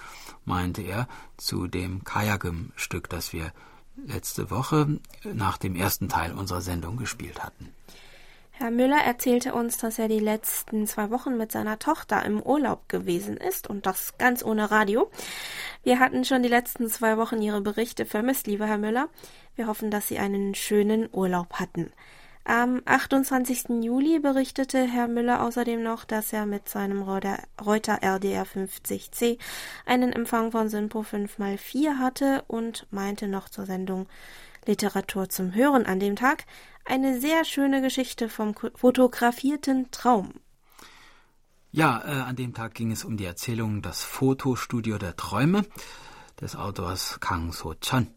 meinte 0.44 0.82
er 0.82 1.08
zu 1.38 1.68
dem 1.68 2.04
Kajakim-Stück, 2.04 3.08
das 3.08 3.32
wir 3.32 3.54
letzte 3.96 4.52
Woche 4.52 5.00
nach 5.34 5.58
dem 5.58 5.78
ersten 5.78 6.10
Teil 6.10 6.34
unserer 6.34 6.60
Sendung 6.60 6.98
gespielt 6.98 7.42
hatten. 7.42 7.70
Herr 8.64 8.72
Müller 8.72 9.04
erzählte 9.04 9.54
uns, 9.54 9.78
dass 9.78 10.00
er 10.00 10.08
die 10.08 10.22
letzten 10.22 10.88
zwei 10.88 11.12
Wochen 11.12 11.36
mit 11.36 11.52
seiner 11.52 11.80
Tochter 11.80 12.24
im 12.24 12.42
Urlaub 12.42 12.88
gewesen 12.88 13.36
ist 13.36 13.70
und 13.70 13.86
das 13.86 14.18
ganz 14.18 14.42
ohne 14.42 14.72
Radio. 14.72 15.12
Wir 15.84 16.00
hatten 16.00 16.24
schon 16.24 16.44
die 16.44 16.48
letzten 16.48 16.88
zwei 16.88 17.18
Wochen 17.18 17.42
Ihre 17.42 17.60
Berichte 17.60 18.06
vermisst, 18.06 18.48
lieber 18.48 18.66
Herr 18.66 18.78
Müller. 18.78 19.10
Wir 19.58 19.68
hoffen, 19.68 19.92
dass 19.92 20.08
Sie 20.08 20.18
einen 20.18 20.56
schönen 20.56 21.10
Urlaub 21.12 21.56
hatten. 21.56 21.92
Am 22.46 22.82
28. 22.86 23.84
Juli 23.84 24.20
berichtete 24.20 24.82
Herr 24.88 25.10
Müller 25.10 25.44
außerdem 25.44 25.84
noch, 25.84 26.06
dass 26.06 26.32
er 26.32 26.46
mit 26.46 26.70
seinem 26.70 27.02
Reuter 27.02 28.00
RDR 28.02 28.46
50C 28.46 29.40
einen 29.86 30.14
Empfang 30.14 30.54
von 30.54 30.70
Synpo 30.70 31.02
5x4 31.02 31.98
hatte 32.00 32.46
und 32.48 32.88
meinte 32.92 33.28
noch 33.28 33.50
zur 33.50 33.66
Sendung 33.66 34.08
Literatur 34.66 35.28
zum 35.28 35.54
Hören 35.54 35.86
an 35.86 36.00
dem 36.00 36.16
Tag, 36.16 36.46
eine 36.86 37.20
sehr 37.20 37.46
schöne 37.46 37.82
Geschichte 37.82 38.30
vom 38.30 38.56
fotografierten 38.76 39.90
Traum. 39.92 40.34
Ja, 41.72 42.02
äh, 42.06 42.22
an 42.22 42.36
dem 42.36 42.54
Tag 42.54 42.76
ging 42.76 42.92
es 42.92 43.04
um 43.04 43.18
die 43.18 43.26
Erzählung 43.26 43.82
Das 43.82 44.04
Fotostudio 44.04 44.98
der 44.98 45.16
Träume 45.16 45.66
des 46.40 46.56
Autors 46.56 47.20
Kang 47.20 47.52
So-chan. 47.52 48.08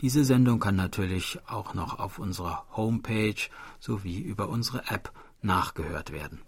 Diese 0.00 0.24
Sendung 0.24 0.60
kann 0.60 0.76
natürlich 0.76 1.38
auch 1.46 1.74
noch 1.74 1.98
auf 1.98 2.18
unserer 2.18 2.66
Homepage 2.76 3.40
sowie 3.80 4.20
über 4.20 4.48
unsere 4.48 4.86
App 4.88 5.12
nachgehört 5.42 6.12
werden. 6.12 6.42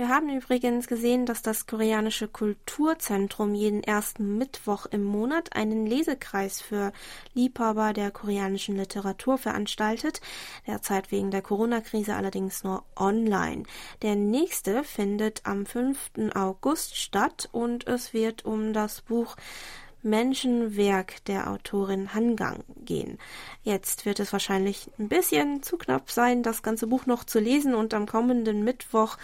Wir 0.00 0.08
haben 0.08 0.30
übrigens 0.30 0.86
gesehen, 0.86 1.26
dass 1.26 1.42
das 1.42 1.66
koreanische 1.66 2.26
Kulturzentrum 2.26 3.54
jeden 3.54 3.84
ersten 3.84 4.38
Mittwoch 4.38 4.86
im 4.86 5.04
Monat 5.04 5.54
einen 5.54 5.84
Lesekreis 5.84 6.62
für 6.62 6.94
Liebhaber 7.34 7.92
der 7.92 8.10
koreanischen 8.10 8.78
Literatur 8.78 9.36
veranstaltet, 9.36 10.22
derzeit 10.66 11.12
wegen 11.12 11.30
der 11.30 11.42
Corona-Krise 11.42 12.14
allerdings 12.14 12.64
nur 12.64 12.82
online. 12.96 13.64
Der 14.00 14.16
nächste 14.16 14.84
findet 14.84 15.42
am 15.44 15.66
5. 15.66 16.32
August 16.34 16.96
statt 16.96 17.50
und 17.52 17.86
es 17.86 18.14
wird 18.14 18.46
um 18.46 18.72
das 18.72 19.02
Buch 19.02 19.36
Menschenwerk 20.02 21.22
der 21.26 21.50
Autorin 21.50 22.14
Hangang 22.14 22.64
gehen. 22.86 23.18
Jetzt 23.64 24.06
wird 24.06 24.18
es 24.18 24.32
wahrscheinlich 24.32 24.90
ein 24.98 25.10
bisschen 25.10 25.62
zu 25.62 25.76
knapp 25.76 26.10
sein, 26.10 26.42
das 26.42 26.62
ganze 26.62 26.86
Buch 26.86 27.04
noch 27.04 27.24
zu 27.24 27.38
lesen 27.38 27.74
und 27.74 27.92
am 27.92 28.06
kommenden 28.06 28.64
Mittwoch 28.64 29.18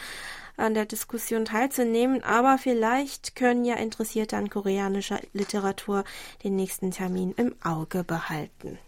an 0.56 0.74
der 0.74 0.86
Diskussion 0.86 1.44
teilzunehmen, 1.44 2.22
aber 2.22 2.58
vielleicht 2.58 3.36
können 3.36 3.64
ja 3.64 3.76
Interessierte 3.76 4.36
an 4.36 4.50
koreanischer 4.50 5.20
Literatur 5.32 6.04
den 6.44 6.56
nächsten 6.56 6.90
Termin 6.90 7.32
im 7.36 7.54
Auge 7.62 8.04
behalten. 8.04 8.78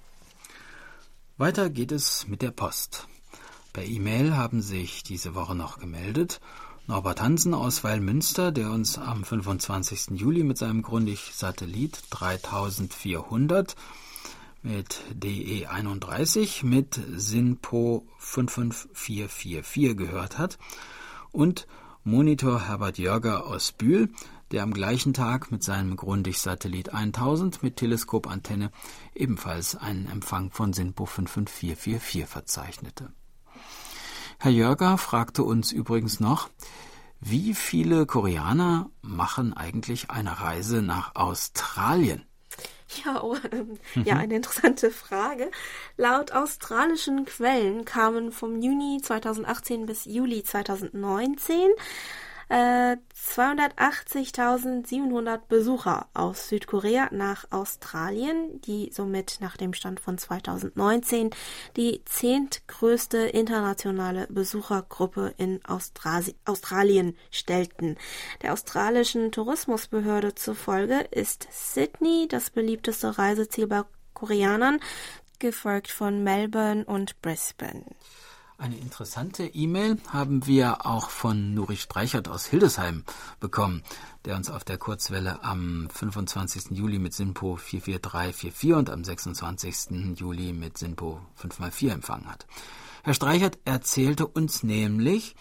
Weiter 1.37 1.71
geht 1.71 1.93
es 1.93 2.27
mit 2.27 2.43
der 2.43 2.51
Post. 2.51 3.07
Per 3.73 3.85
E-Mail 3.85 4.37
haben 4.37 4.61
sich 4.61 5.03
diese 5.03 5.35
Woche 5.35 5.55
noch 5.55 5.79
gemeldet 5.79 6.41
Norbert 6.89 7.21
Hansen 7.21 7.53
aus 7.53 7.85
Weilmünster, 7.85 8.51
der 8.51 8.71
uns 8.71 8.97
am 8.97 9.23
25. 9.23 10.19
Juli 10.19 10.43
mit 10.43 10.57
seinem 10.57 10.81
Grundig-Satellit 10.81 12.01
3400 12.09 13.77
mit 14.63 15.03
DE31 15.13 16.65
mit 16.65 16.99
SINPO 17.15 18.07
55444 18.17 19.99
gehört 19.99 20.39
hat 20.39 20.57
und 21.33 21.67
Monitor 22.05 22.69
Herbert 22.69 22.99
Jörger 22.99 23.47
aus 23.47 23.73
Bühl, 23.73 24.11
der 24.51 24.63
am 24.63 24.73
gleichen 24.73 25.13
Tag 25.13 25.51
mit 25.51 25.63
seinem 25.63 25.97
Grundig-Satellit 25.97 26.95
1000 26.95 27.63
mit 27.63 27.77
Teleskopantenne 27.77 28.71
ebenfalls 29.15 29.77
einen 29.77 30.07
Empfang 30.07 30.51
von 30.51 30.73
SINPO 30.73 31.07
55444 31.07 32.27
verzeichnete. 32.27 33.13
Herr 34.39 34.53
Jörger 34.53 34.99
fragte 34.99 35.43
uns 35.43 35.73
übrigens 35.73 36.21
noch, 36.21 36.49
wie 37.21 37.55
viele 37.55 38.07
Koreaner 38.07 38.91
machen 39.03 39.53
eigentlich 39.53 40.11
eine 40.11 40.41
Reise 40.41 40.83
nach 40.83 41.17
Australien? 41.17 42.28
Ja, 43.05 43.23
oh, 43.23 43.37
ähm, 43.53 43.79
mhm. 43.95 44.05
ja, 44.05 44.17
eine 44.17 44.37
interessante 44.37 44.91
Frage. 44.91 45.51
Laut 45.97 46.33
australischen 46.33 47.27
Quellen 47.27 47.85
kamen 47.85 48.33
vom 48.33 48.61
Juni 48.63 49.01
2018 49.03 49.87
bis 49.87 50.07
Juli 50.07 50.43
2019 50.43 51.71
280.700 52.51 55.35
äh, 55.35 55.39
Besucher 55.49 56.09
aus 56.15 56.49
Südkorea 56.49 57.09
nach 57.13 57.45
Australien, 57.51 58.63
die 58.63 58.91
somit 58.93 59.37
nach 59.41 59.59
dem 59.59 59.75
Stand 59.75 60.01
von 60.01 60.17
2019 60.17 61.29
die 61.77 62.01
zehntgrößte 62.07 63.19
internationale 63.19 64.27
Besuchergruppe 64.29 65.35
in 65.37 65.63
Austrasi 65.65 66.35
Australien 66.47 67.15
stellten. 67.31 67.99
Der 68.43 68.55
australischen 68.55 69.31
Tourismusbehörde 69.31 70.35
zufolge 70.35 71.01
ist 71.11 71.47
Sydney 71.51 72.29
das 72.29 72.49
beliebteste 72.51 73.19
Reiseziel 73.19 73.67
bei 73.67 73.83
Koreanern, 74.15 74.81
gefolgt 75.39 75.91
von 75.91 76.25
Melbourne 76.25 76.85
und 76.85 77.21
Brisbane. 77.21 77.85
Eine 78.61 78.77
interessante 78.77 79.47
E-Mail 79.47 79.99
haben 80.09 80.45
wir 80.45 80.85
auch 80.85 81.11
von 81.11 81.55
Nuri 81.55 81.77
Streichert 81.77 82.27
aus 82.27 82.45
Hildesheim 82.45 83.05
bekommen, 83.39 83.85
der 84.25 84.35
uns 84.35 84.51
auf 84.51 84.65
der 84.65 84.79
Kurzwelle 84.79 85.45
am 85.45 85.89
25. 85.89 86.73
Juli 86.77 86.99
mit 86.99 87.15
SINPO 87.15 87.55
44344 87.55 88.73
und 88.75 88.91
am 88.91 89.05
26. 89.05 90.19
Juli 90.19 90.53
mit 90.53 90.77
SINPO 90.77 91.21
5x4 91.41 91.93
empfangen 91.93 92.29
hat. 92.29 92.49
Herr 93.05 93.15
Streichert 93.15 93.61
erzählte 93.65 94.27
uns 94.27 94.65
nämlich, 94.65 95.37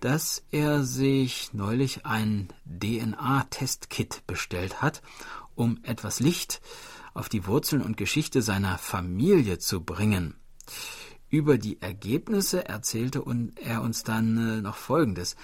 dass 0.00 0.44
er 0.50 0.84
sich 0.84 1.54
neulich 1.54 2.04
ein 2.04 2.48
DNA-Testkit 2.66 4.26
bestellt 4.26 4.82
hat, 4.82 5.00
um 5.54 5.78
etwas 5.84 6.20
Licht 6.20 6.60
auf 7.14 7.30
die 7.30 7.46
Wurzeln 7.46 7.80
und 7.80 7.96
Geschichte 7.96 8.42
seiner 8.42 8.76
Familie 8.76 9.58
zu 9.58 9.80
bringen. 9.82 10.34
Über 11.30 11.58
die 11.58 11.80
Ergebnisse 11.82 12.66
erzählte 12.68 13.24
er 13.56 13.82
uns 13.82 14.02
dann 14.02 14.36
äh, 14.38 14.60
noch 14.62 14.76
Folgendes. 14.76 15.36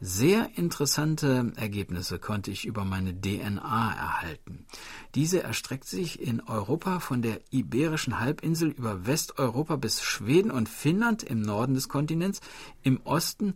Sehr 0.00 0.50
interessante 0.56 1.52
Ergebnisse 1.56 2.18
konnte 2.18 2.50
ich 2.50 2.66
über 2.66 2.84
meine 2.84 3.18
DNA 3.18 3.94
erhalten. 3.94 4.66
Diese 5.14 5.42
erstreckt 5.42 5.86
sich 5.86 6.20
in 6.20 6.40
Europa 6.40 7.00
von 7.00 7.22
der 7.22 7.40
Iberischen 7.50 8.20
Halbinsel 8.20 8.70
über 8.70 9.06
Westeuropa 9.06 9.76
bis 9.76 10.02
Schweden 10.02 10.50
und 10.50 10.68
Finnland 10.68 11.22
im 11.22 11.40
Norden 11.40 11.74
des 11.74 11.88
Kontinents, 11.88 12.40
im 12.82 13.00
Osten 13.04 13.54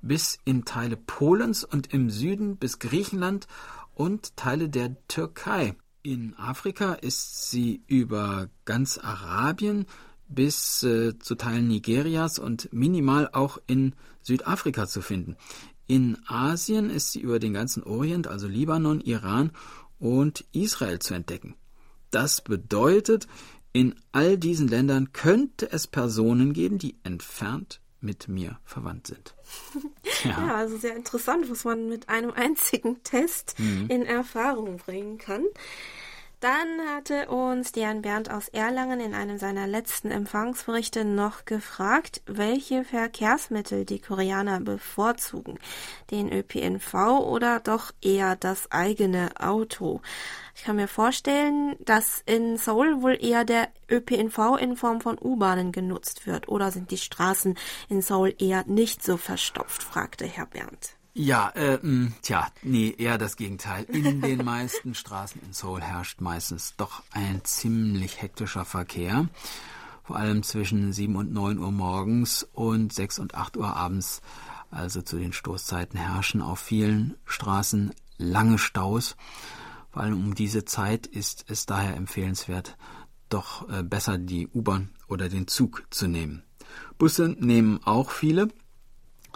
bis 0.00 0.38
in 0.44 0.64
Teile 0.64 0.96
Polens 0.96 1.62
und 1.62 1.92
im 1.92 2.10
Süden 2.10 2.56
bis 2.56 2.78
Griechenland 2.78 3.46
und 3.94 4.36
Teile 4.36 4.68
der 4.68 4.96
Türkei. 5.08 5.74
In 6.02 6.34
Afrika 6.36 6.94
ist 6.94 7.50
sie 7.50 7.82
über 7.86 8.48
ganz 8.64 8.98
Arabien 8.98 9.86
bis 10.34 10.82
äh, 10.82 11.18
zu 11.18 11.34
Teilen 11.34 11.68
Nigerias 11.68 12.38
und 12.38 12.72
minimal 12.72 13.28
auch 13.32 13.58
in 13.66 13.94
Südafrika 14.22 14.86
zu 14.86 15.02
finden. 15.02 15.36
In 15.86 16.18
Asien 16.26 16.90
ist 16.90 17.12
sie 17.12 17.20
über 17.20 17.38
den 17.38 17.54
ganzen 17.54 17.82
Orient, 17.82 18.26
also 18.26 18.46
Libanon, 18.46 19.00
Iran 19.00 19.50
und 19.98 20.44
Israel 20.52 20.98
zu 21.00 21.14
entdecken. 21.14 21.54
Das 22.10 22.40
bedeutet, 22.40 23.26
in 23.72 23.94
all 24.12 24.36
diesen 24.36 24.68
Ländern 24.68 25.12
könnte 25.12 25.70
es 25.70 25.86
Personen 25.86 26.52
geben, 26.52 26.78
die 26.78 26.96
entfernt 27.04 27.80
mit 28.00 28.28
mir 28.28 28.58
verwandt 28.64 29.08
sind. 29.08 29.34
Ja, 30.24 30.30
ja 30.30 30.54
also 30.54 30.78
sehr 30.78 30.94
interessant, 30.94 31.50
was 31.50 31.64
man 31.64 31.88
mit 31.88 32.08
einem 32.08 32.30
einzigen 32.30 33.02
Test 33.02 33.58
mhm. 33.58 33.86
in 33.88 34.02
Erfahrung 34.02 34.76
bringen 34.76 35.18
kann. 35.18 35.44
Dann 36.42 36.88
hatte 36.88 37.28
uns 37.28 37.70
Dian 37.70 38.02
Bernd 38.02 38.28
aus 38.28 38.48
Erlangen 38.48 38.98
in 38.98 39.14
einem 39.14 39.38
seiner 39.38 39.68
letzten 39.68 40.10
Empfangsberichte 40.10 41.04
noch 41.04 41.44
gefragt, 41.44 42.20
welche 42.26 42.82
Verkehrsmittel 42.82 43.84
die 43.84 44.00
Koreaner 44.00 44.58
bevorzugen. 44.58 45.60
Den 46.10 46.32
ÖPNV 46.32 46.94
oder 47.20 47.60
doch 47.60 47.92
eher 48.02 48.34
das 48.34 48.72
eigene 48.72 49.30
Auto. 49.38 50.00
Ich 50.56 50.64
kann 50.64 50.74
mir 50.74 50.88
vorstellen, 50.88 51.76
dass 51.78 52.24
in 52.26 52.56
Seoul 52.56 53.02
wohl 53.02 53.24
eher 53.24 53.44
der 53.44 53.68
ÖPNV 53.88 54.56
in 54.58 54.76
Form 54.76 55.00
von 55.00 55.18
U-Bahnen 55.22 55.70
genutzt 55.70 56.26
wird. 56.26 56.48
Oder 56.48 56.72
sind 56.72 56.90
die 56.90 56.98
Straßen 56.98 57.56
in 57.88 58.02
Seoul 58.02 58.34
eher 58.36 58.64
nicht 58.66 59.04
so 59.04 59.16
verstopft, 59.16 59.84
fragte 59.84 60.26
Herr 60.26 60.46
Bernd. 60.46 60.96
Ja, 61.14 61.50
äh, 61.50 61.74
mh, 61.74 61.80
hm, 61.82 62.14
tja, 62.22 62.48
nee, 62.62 62.94
eher 62.96 63.18
das 63.18 63.36
Gegenteil. 63.36 63.84
In 63.84 64.22
den 64.22 64.38
meisten 64.44 64.94
Straßen 64.94 65.42
in 65.42 65.52
Seoul 65.52 65.82
herrscht 65.82 66.22
meistens 66.22 66.74
doch 66.76 67.02
ein 67.10 67.44
ziemlich 67.44 68.22
hektischer 68.22 68.64
Verkehr. 68.64 69.28
Vor 70.04 70.16
allem 70.16 70.42
zwischen 70.42 70.92
7 70.92 71.14
und 71.16 71.30
9 71.30 71.58
Uhr 71.58 71.70
morgens 71.70 72.48
und 72.52 72.94
6 72.94 73.18
und 73.18 73.34
8 73.34 73.58
Uhr 73.58 73.76
abends, 73.76 74.22
also 74.70 75.02
zu 75.02 75.18
den 75.18 75.34
Stoßzeiten, 75.34 76.00
herrschen 76.00 76.40
auf 76.40 76.60
vielen 76.60 77.14
Straßen 77.26 77.92
lange 78.16 78.56
Staus. 78.56 79.16
Vor 79.90 80.02
allem 80.02 80.14
um 80.14 80.34
diese 80.34 80.64
Zeit 80.64 81.06
ist 81.06 81.44
es 81.48 81.66
daher 81.66 81.94
empfehlenswert, 81.94 82.78
doch 83.28 83.68
äh, 83.68 83.82
besser 83.82 84.16
die 84.16 84.48
U-Bahn 84.48 84.88
oder 85.08 85.28
den 85.28 85.46
Zug 85.46 85.84
zu 85.90 86.08
nehmen. 86.08 86.42
Busse 86.96 87.36
nehmen 87.38 87.80
auch 87.84 88.10
viele, 88.10 88.48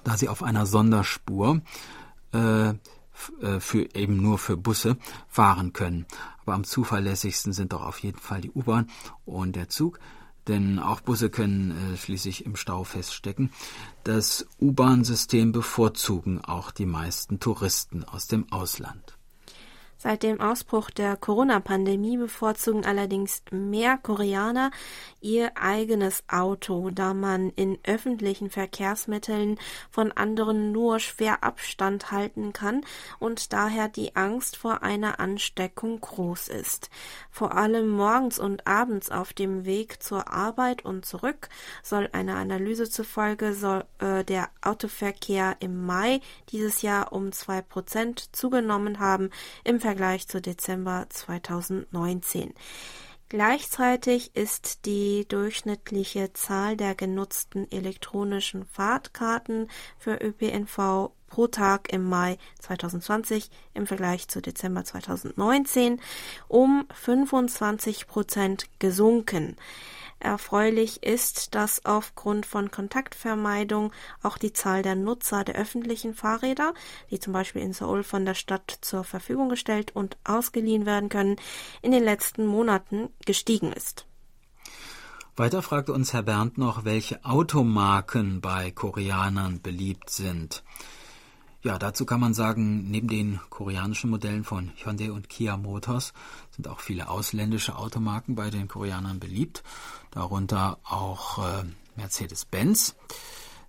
da 0.07 0.17
sie 0.17 0.29
auf 0.29 0.45
einer 0.45 0.67
Sonderspur 0.67 1.63
äh, 2.33 2.69
äh, 2.69 2.75
für 3.59 3.95
eben 3.97 4.23
nur 4.23 4.39
für 4.39 4.57
Busse 4.57 4.97
fahren 5.29 5.73
können. 5.73 6.07
Aber 6.43 6.55
am 6.55 6.63
zuverlässigsten 6.63 7.53
sind 7.53 7.73
doch 7.73 7.83
auf 7.83 7.99
jeden 7.99 8.21
Fall 8.21 8.41
die 8.41 8.53
U-Bahn 8.53 8.89
und 9.25 9.57
der 9.57 9.69
Zug, 9.69 9.99
denn 10.47 10.79
auch 10.79 11.01
Busse 11.01 11.29
können 11.29 11.95
äh, 11.95 11.97
schließlich 11.97 12.47
im 12.47 12.55
Stau 12.55 12.85
feststecken. 12.85 13.51
Das 14.05 14.47
U-Bahn-System 14.61 15.51
bevorzugen 15.51 16.41
auch 16.41 16.71
die 16.71 16.87
meisten 16.87 17.41
Touristen 17.41 18.05
aus 18.05 18.29
dem 18.29 18.53
Ausland. 18.53 19.16
Seit 20.07 20.23
dem 20.23 20.41
Ausbruch 20.41 20.91
der 20.91 21.17
Corona-Pandemie 21.17 22.17
bevorzugen 22.17 22.87
allerdings 22.87 23.43
mehr 23.51 23.99
Koreaner 23.99 24.71
ihr 25.21 25.51
eigenes 25.57 26.23
Auto, 26.29 26.91
da 26.91 27.13
man 27.13 27.51
in 27.51 27.77
öffentlichen 27.83 28.49
Verkehrsmitteln 28.49 29.59
von 29.91 30.13
anderen 30.13 30.71
nur 30.71 31.01
schwer 31.01 31.43
Abstand 31.43 32.13
halten 32.13 32.53
kann 32.53 32.85
und 33.19 33.53
daher 33.53 33.89
die 33.89 34.15
Angst 34.15 34.57
vor 34.57 34.85
einer 34.85 35.19
Ansteckung 35.19 36.01
groß 36.01 36.47
ist. 36.47 36.89
Vor 37.33 37.57
allem 37.57 37.89
morgens 37.89 38.39
und 38.39 38.65
abends 38.65 39.11
auf 39.11 39.33
dem 39.33 39.65
Weg 39.65 40.01
zur 40.05 40.33
Arbeit 40.33 40.85
und 40.85 41.05
zurück 41.05 41.49
soll 41.83 42.09
einer 42.13 42.37
Analyse 42.37 42.89
zufolge 42.89 43.55
soll, 43.55 43.85
äh, 43.99 44.23
der 44.23 44.51
Autoverkehr 44.63 45.57
im 45.59 45.85
Mai 45.85 46.21
dieses 46.51 46.83
Jahr 46.83 47.13
um 47.13 47.33
zwei 47.33 47.61
Prozent 47.61 48.29
zugenommen 48.31 49.01
haben 49.01 49.31
im 49.65 49.81
Vergleich 49.81 49.96
zu 50.27 50.41
Dezember 50.41 51.07
2019. 51.09 52.53
Gleichzeitig 53.29 54.37
ist 54.37 54.85
die 54.85 55.27
durchschnittliche 55.27 56.33
Zahl 56.33 56.77
der 56.77 56.95
genutzten 56.95 57.71
elektronischen 57.73 58.65
Fahrtkarten 58.67 59.69
für 59.99 60.23
ÖPNV 60.23 61.11
pro 61.27 61.47
Tag 61.49 61.93
im 61.93 62.09
Mai 62.09 62.39
2020 62.61 63.51
im 63.75 63.87
Vergleich 63.87 64.29
zu 64.29 64.41
Dezember 64.41 64.85
2019 64.85 66.01
um 66.47 66.87
25 66.95 68.07
Prozent 68.07 68.69
gesunken. 68.79 69.57
Erfreulich 70.19 71.03
ist, 71.03 71.55
dass 71.55 71.85
aufgrund 71.85 72.47
von 72.47 72.71
Kontaktvermeidung 72.71 73.93
auch 74.23 74.39
die 74.39 74.53
Zahl 74.53 74.83
der 74.83 74.95
Nutzer 74.95 75.45
der 75.45 75.57
öffentlichen 75.57 76.15
Fahrräder, 76.15 76.73
die 77.11 77.21
zum 77.21 77.33
Beispiel 77.33 77.63
in 77.63 77.75
Seoul 77.75 78.03
von 78.03 78.25
der 78.25 78.35
Stadt 78.35 78.79
zur 78.81 79.05
Verfügung 79.05 79.51
gestellt 79.51 79.95
und 79.95 80.17
ausgeliehen 80.25 80.87
werden 80.87 81.11
können, 81.11 81.37
in 81.83 81.93
den 81.93 82.03
letzten 82.03 82.47
Monaten 82.47 83.11
gestiegen 83.27 83.73
ist. 83.73 84.07
Weiter 85.37 85.61
fragte 85.61 85.93
uns 85.93 86.15
Herr 86.15 86.23
Bernd 86.23 86.57
noch, 86.57 86.87
welche 86.87 87.23
Automarken 87.23 88.41
bei 88.41 88.71
Koreanern 88.71 89.61
beliebt 89.61 90.09
sind. 90.09 90.65
Ja, 91.67 91.81
dazu 91.81 92.07
kann 92.07 92.21
man 92.21 92.33
sagen, 92.33 92.89
neben 92.93 93.09
den 93.09 93.41
koreanischen 93.51 94.09
Modellen 94.09 94.45
von 94.45 94.71
Hyundai 94.77 95.11
und 95.11 95.29
Kia 95.29 95.57
Motors 95.57 96.13
sind 96.53 96.69
auch 96.69 96.79
viele 96.79 97.09
ausländische 97.09 97.75
Automarken 97.75 98.37
bei 98.37 98.51
den 98.51 98.69
Koreanern 98.69 99.19
beliebt 99.19 99.65
darunter 100.13 100.79
auch 100.85 101.45
äh, 101.45 101.65
Mercedes-Benz. 101.97 102.95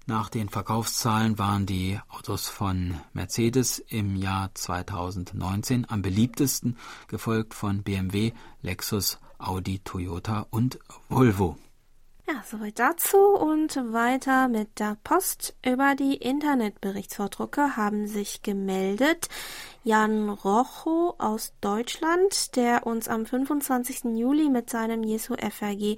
Nach 0.06 0.30
den 0.30 0.48
Verkaufszahlen 0.48 1.40
waren 1.40 1.66
die 1.66 2.00
Autos 2.08 2.48
von 2.48 2.94
Mercedes 3.14 3.80
im 3.80 4.16
Jahr 4.16 4.52
2019 4.54 5.90
am 5.90 6.04
beliebtesten, 6.04 6.78
gefolgt 7.08 7.56
von 7.56 7.82
BMW, 7.82 8.32
Lexus, 8.62 9.18
Audi, 9.40 9.80
Toyota 9.80 10.46
und 10.52 10.78
Volvo. 11.10 11.58
Ja, 12.30 12.44
soweit 12.46 12.78
dazu 12.78 13.18
und 13.18 13.78
weiter 13.94 14.50
mit 14.50 14.80
der 14.80 14.98
Post. 15.02 15.56
Über 15.66 15.96
die 15.96 16.16
Internetberichtsvordrucke 16.16 17.78
haben 17.78 18.06
sich 18.06 18.42
gemeldet 18.42 19.30
Jan 19.86 20.28
Rocho 20.28 21.16
aus 21.20 21.54
Deutschland, 21.62 22.58
der 22.58 22.86
uns 22.86 23.08
am 23.08 23.26
25. 23.26 24.18
Juli 24.18 24.50
mit 24.50 24.70
seinem 24.70 25.04
Jesu 25.04 25.36
FRG 25.36 25.96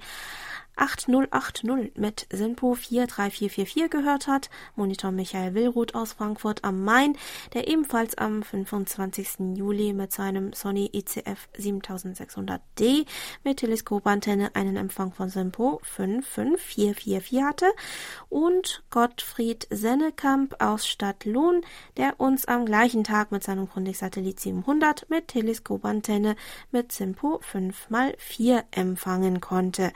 8080 0.80 1.92
mit 1.96 2.26
Sinpo 2.30 2.74
43444 2.74 3.90
gehört 3.90 4.26
hat, 4.26 4.48
Monitor 4.76 5.12
Michael 5.12 5.54
Willruth 5.54 5.94
aus 5.94 6.14
Frankfurt 6.14 6.64
am 6.64 6.82
Main, 6.84 7.16
der 7.52 7.68
ebenfalls 7.68 8.16
am 8.16 8.42
25. 8.42 9.56
Juli 9.56 9.92
mit 9.92 10.12
seinem 10.12 10.52
Sony 10.54 10.90
ICF 10.92 11.48
e 11.54 11.60
7600D 11.60 13.06
mit 13.44 13.58
Teleskopantenne 13.58 14.54
einen 14.54 14.76
Empfang 14.76 15.12
von 15.12 15.28
Sinpo 15.28 15.80
55444 15.84 17.42
hatte 17.42 17.66
und 18.28 18.82
Gottfried 18.90 19.66
Sennekamp 19.70 20.62
aus 20.62 20.86
Stadtlohn, 20.86 21.60
der 21.96 22.18
uns 22.18 22.46
am 22.46 22.64
gleichen 22.64 23.04
Tag 23.04 23.32
mit 23.32 23.44
seinem 23.44 23.68
Grundig-Satellit 23.68 24.40
700 24.40 25.10
mit 25.10 25.28
Teleskopantenne 25.28 26.36
mit 26.70 26.92
Simpo 26.92 27.40
5x4 27.52 28.64
empfangen 28.70 29.40
konnte. 29.40 29.92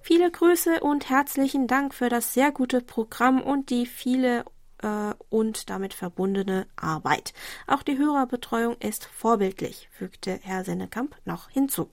Viele 0.00 0.21
Grüße 0.30 0.80
und 0.80 1.08
herzlichen 1.08 1.66
Dank 1.66 1.94
für 1.94 2.08
das 2.08 2.34
sehr 2.34 2.52
gute 2.52 2.80
Programm 2.80 3.40
und 3.42 3.70
die 3.70 3.86
viele 3.86 4.44
äh, 4.82 5.14
und 5.28 5.70
damit 5.70 5.94
verbundene 5.94 6.66
Arbeit. 6.76 7.32
Auch 7.66 7.82
die 7.82 7.98
Hörerbetreuung 7.98 8.76
ist 8.78 9.04
vorbildlich, 9.04 9.88
fügte 9.92 10.38
Herr 10.42 10.64
Sennekamp 10.64 11.16
noch 11.24 11.50
hinzu. 11.50 11.90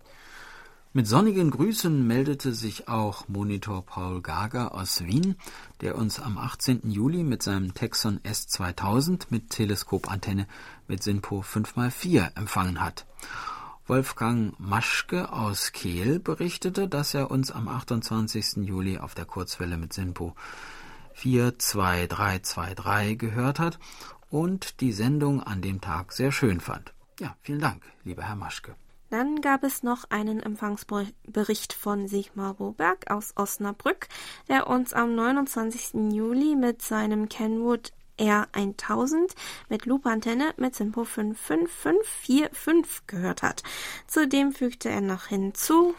Mit 0.92 1.08
sonnigen 1.08 1.52
Grüßen 1.52 2.08
meldete 2.08 2.54
sich 2.54 2.88
auch 2.88 3.28
Monitor 3.28 3.86
Paul 3.86 4.24
Gager 4.24 4.74
aus 4.74 5.06
Wien, 5.06 5.36
der 5.82 5.96
uns 5.96 6.20
am 6.20 6.40
18. 6.40 6.90
Juli 6.90 7.24
mit 7.24 7.44
seinem 7.44 7.76
Texon 7.76 8.20
S2000 8.22 9.28
mit 9.30 9.52
Teleskopantenne 9.52 10.48
mit 10.88 11.04
SINPO 11.04 11.42
5x4 11.42 12.36
empfangen 12.36 12.82
hat. 12.82 13.06
Wolfgang 13.90 14.54
Maschke 14.60 15.34
aus 15.34 15.72
Kehl 15.72 16.20
berichtete, 16.20 16.88
dass 16.88 17.16
er 17.16 17.32
uns 17.32 17.52
am 17.52 17.68
28. 17.68 18.58
Juli 18.58 19.00
auf 19.00 19.16
der 19.16 19.26
Kurzwelle 19.26 19.78
mit 19.78 19.94
Sinpo 19.94 20.36
42323 21.16 23.18
gehört 23.18 23.58
hat 23.58 23.80
und 24.30 24.82
die 24.82 24.92
Sendung 24.92 25.42
an 25.42 25.64
dem 25.64 25.82
Tag 25.82 26.14
sehr 26.14 26.32
schön 26.32 26.60
fand. 26.60 26.94
Ja, 27.20 27.36
vielen 27.42 27.62
Dank, 27.62 27.82
lieber 28.04 28.22
Herr 28.22 28.36
Maschke. 28.36 28.76
Dann 29.10 29.42
gab 29.42 29.64
es 29.64 29.82
noch 29.82 30.04
einen 30.12 30.40
Empfangsbericht 30.40 31.74
von 31.74 32.08
Sigmar 32.08 32.54
Boberg 32.54 33.10
aus 33.10 33.34
Osnabrück, 33.36 34.08
der 34.48 34.68
uns 34.68 34.94
am 34.94 35.16
29. 35.16 36.14
Juli 36.14 36.56
mit 36.56 36.84
seinem 36.84 37.28
Kenwood 37.28 37.92
R1000 38.20 39.34
mit 39.70 39.86
Loopantenne 39.86 40.54
mit 40.58 40.76
Simpo 40.76 41.06
55545 41.06 43.08
gehört 43.08 43.42
hat. 43.42 43.64
Zudem 44.08 44.52
fügte 44.52 44.90
er 44.90 45.02
noch 45.02 45.28
hinzu, 45.28 45.96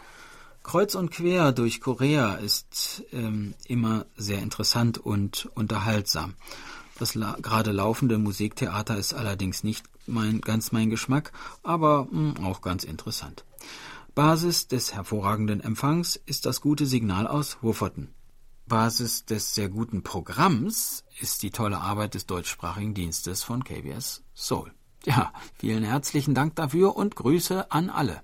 Kreuz 0.63 0.93
und 0.93 1.09
quer 1.09 1.51
durch 1.51 1.81
Korea 1.81 2.35
ist 2.35 3.03
ähm, 3.11 3.55
immer 3.67 4.05
sehr 4.15 4.39
interessant 4.39 4.99
und 4.99 5.49
unterhaltsam. 5.55 6.35
Das 6.99 7.15
la 7.15 7.35
gerade 7.41 7.71
laufende 7.71 8.19
Musiktheater 8.19 8.95
ist 8.95 9.15
allerdings 9.15 9.63
nicht 9.63 9.85
mein, 10.05 10.39
ganz 10.39 10.71
mein 10.71 10.91
Geschmack, 10.91 11.31
aber 11.63 12.07
mh, 12.11 12.37
hm, 12.37 12.45
auch 12.45 12.61
ganz 12.61 12.83
interessant. 12.83 13.43
Basis 14.13 14.67
des 14.67 14.93
hervorragenden 14.93 15.61
Empfangs 15.61 16.19
ist 16.25 16.45
das 16.45 16.61
gute 16.61 16.85
Signal 16.85 17.25
aus 17.25 17.57
Wufferton. 17.61 18.09
Basis 18.71 19.25
des 19.25 19.53
sehr 19.53 19.67
guten 19.67 20.01
Programms 20.01 21.03
ist 21.19 21.43
die 21.43 21.51
tolle 21.51 21.79
Arbeit 21.79 22.13
des 22.13 22.25
deutschsprachigen 22.25 22.93
Dienstes 22.93 23.43
von 23.43 23.65
KBS 23.65 24.23
Soul. 24.33 24.71
Ja, 25.03 25.33
vielen 25.59 25.83
herzlichen 25.83 26.33
Dank 26.33 26.55
dafür 26.55 26.95
und 26.95 27.17
Grüße 27.17 27.69
an 27.69 27.89
alle. 27.89 28.21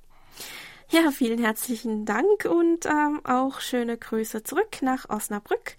Ja, 0.89 1.11
vielen 1.11 1.39
herzlichen 1.39 2.05
Dank 2.05 2.45
und 2.45 2.85
ähm, 2.85 3.19
auch 3.25 3.59
schöne 3.59 3.97
Grüße 3.97 4.43
zurück 4.43 4.77
nach 4.81 5.09
Osnabrück. 5.09 5.75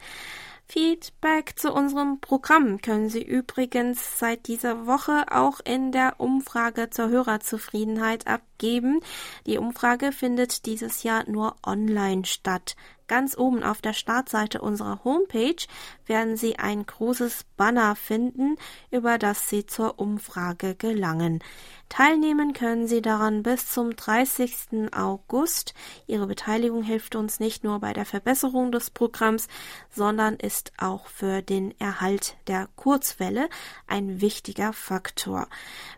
Feedback 0.67 1.59
zu 1.59 1.73
unserem 1.73 2.21
Programm 2.21 2.83
können 2.83 3.09
Sie 3.09 3.23
übrigens 3.23 4.19
seit 4.19 4.49
dieser 4.49 4.87
Woche 4.87 5.25
auch 5.31 5.61
in 5.65 5.93
der 5.93 6.21
Umfrage 6.21 6.91
zur 6.91 7.09
Hörerzufriedenheit 7.09 8.27
abgeben. 8.27 9.01
Die 9.47 9.57
Umfrage 9.57 10.13
findet 10.13 10.67
dieses 10.67 11.05
Jahr 11.05 11.25
nur 11.27 11.57
online 11.65 12.27
statt. 12.27 12.77
Ganz 13.09 13.37
oben 13.39 13.63
auf 13.63 13.81
der 13.81 13.95
Startseite 13.95 14.61
unserer 14.61 15.03
Homepage 15.03 15.67
werden 16.07 16.37
Sie 16.37 16.59
ein 16.59 16.85
großes 16.85 17.45
Banner 17.57 17.97
finden, 17.97 18.57
über 18.91 19.17
das 19.17 19.49
Sie 19.49 19.65
zur 19.65 19.99
Umfrage 19.99 20.75
gelangen. 20.75 21.43
Teilnehmen 21.89 22.53
können 22.53 22.87
Sie 22.87 23.01
daran 23.01 23.43
bis 23.43 23.67
zum 23.67 23.97
30. 23.97 24.93
August. 24.93 25.73
Ihre 26.07 26.27
Beteiligung 26.27 26.83
hilft 26.83 27.17
uns 27.17 27.41
nicht 27.41 27.65
nur 27.65 27.81
bei 27.81 27.95
der 27.95 28.05
Verbesserung 28.05 28.73
des 28.73 28.91
Programms, 28.91 29.49
sondern 29.91 30.37
ist 30.37 30.73
auch 30.77 31.07
für 31.07 31.41
den 31.41 31.75
Erhalt 31.81 32.37
der 32.47 32.69
Kurzwelle 32.77 33.49
ein 33.87 34.21
wichtiger 34.21 34.75
Faktor. 34.75 35.49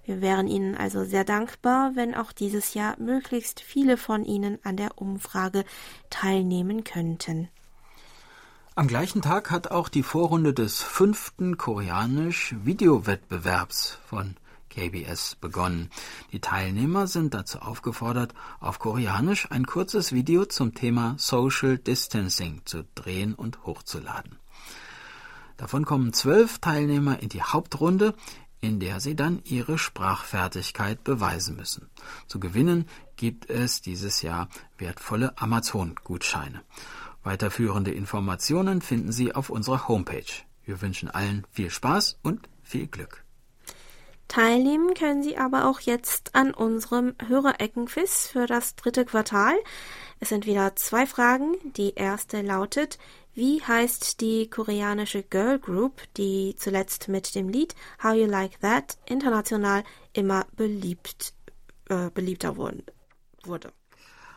Wir 0.05 0.21
wären 0.21 0.47
Ihnen 0.47 0.77
also 0.77 1.05
sehr 1.05 1.25
dankbar, 1.25 1.97
wenn 1.97 2.15
auch 2.15 2.31
dieses 2.33 2.75
Jahr 2.75 2.95
möglichst 2.99 3.61
viele 3.61 3.97
von 3.97 4.25
Ihnen 4.25 4.61
an 4.63 4.77
der 4.77 4.97
Umfrage 4.97 5.65
teilnehmen 6.09 6.85
könnten. 6.85 7.49
Am 8.77 8.87
gleichen 8.87 9.21
Tag 9.21 9.51
hat 9.51 9.73
auch 9.73 9.89
die 9.89 10.05
Vorrunde 10.05 10.55
des 10.55 10.81
fünften 10.81 11.59
Koreanisch-Videowettbewerbs 11.59 13.99
von 14.07 14.37
KBS 14.71 15.37
begonnen. 15.37 15.91
Die 16.33 16.41
Teilnehmer 16.41 17.07
sind 17.07 17.35
dazu 17.35 17.59
aufgefordert, 17.59 18.33
auf 18.61 18.79
Koreanisch 18.79 19.51
ein 19.51 19.67
kurzes 19.67 20.13
Video 20.13 20.47
zum 20.47 20.75
Thema 20.75 21.17
Social 21.19 21.77
Distancing 21.77 22.63
zu 22.65 22.85
drehen 22.95 23.35
und 23.35 23.65
hochzuladen. 23.67 24.39
Davon 25.59 25.85
kommen 25.85 26.15
zwölf 26.15 26.59
Teilnehmer 26.59 27.21
in 27.21 27.29
die 27.29 27.43
Hauptrunde, 27.43 28.15
in 28.61 28.81
der 28.81 29.01
sie 29.01 29.17
dann 29.17 29.41
ihre 29.45 29.79
Sprachfertigkeit 29.79 31.03
beweisen 31.05 31.57
müssen. 31.57 31.91
Zu 32.27 32.41
gewinnen 32.41 32.87
gibt 33.17 33.51
es 33.51 33.83
dieses 33.83 34.23
Jahr 34.23 34.49
wertvolle 34.79 35.37
Amazon-Gutscheine. 35.37 36.63
Weiterführende 37.23 37.91
Informationen 37.91 38.81
finden 38.81 39.13
Sie 39.13 39.35
auf 39.35 39.51
unserer 39.51 39.89
Homepage. 39.89 40.25
Wir 40.65 40.81
wünschen 40.81 41.11
allen 41.11 41.47
viel 41.51 41.71
Spaß 41.71 42.19
und 42.23 42.49
viel 42.63 42.87
Glück. 42.87 43.25
Teilnehmen 44.31 44.95
können 44.95 45.25
Sie 45.25 45.37
aber 45.37 45.69
auch 45.69 45.81
jetzt 45.81 46.37
an 46.37 46.55
unserem 46.55 47.17
Hörereckenquiz 47.27 48.29
für 48.29 48.47
das 48.47 48.77
dritte 48.77 49.05
Quartal. 49.05 49.55
Es 50.21 50.29
sind 50.29 50.47
wieder 50.47 50.77
zwei 50.77 51.05
Fragen. 51.05 51.57
Die 51.77 51.95
erste 51.97 52.41
lautet, 52.41 53.01
wie 53.35 53.61
heißt 53.61 54.21
die 54.21 54.49
koreanische 54.49 55.25
Girl 55.25 55.59
Group, 55.59 56.03
die 56.17 56.55
zuletzt 56.57 57.09
mit 57.09 57.35
dem 57.35 57.49
Lied 57.49 57.75
How 58.05 58.15
You 58.15 58.27
Like 58.27 58.61
That 58.61 58.99
international 59.05 59.83
immer 60.13 60.47
beliebt, 60.55 61.35
äh, 61.89 62.11
beliebter 62.11 62.57
wurde? 62.57 63.73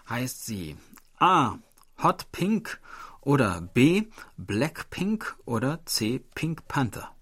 Heißt 0.10 0.44
sie 0.44 0.76
A. 1.20 1.60
Hot 2.02 2.32
Pink 2.32 2.82
oder 3.22 3.62
B. 3.62 4.06
Blackpink 4.38 5.38
oder 5.46 5.86
C. 5.86 6.18
Pink 6.34 6.68
Panther? 6.68 7.14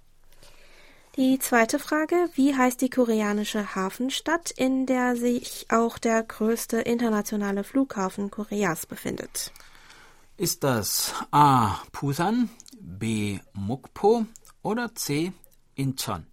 Die 1.22 1.38
zweite 1.38 1.78
Frage, 1.78 2.16
wie 2.34 2.56
heißt 2.56 2.82
die 2.82 2.90
koreanische 2.90 3.76
Hafenstadt, 3.76 4.50
in 4.50 4.88
der 4.88 5.16
sich 5.16 5.68
auch 5.70 6.00
der 6.00 6.24
größte 6.24 6.78
internationale 6.78 7.64
Flughafen 7.64 8.32
Koreas 8.32 8.88
befindet? 8.88 9.52
Ist 10.38 10.64
das 10.64 11.14
A. 11.30 11.76
Busan, 11.92 12.50
B. 12.80 13.38
Mukpo 13.54 14.26
oder 14.64 14.96
C. 14.96 15.32
Incheon? 15.76 16.26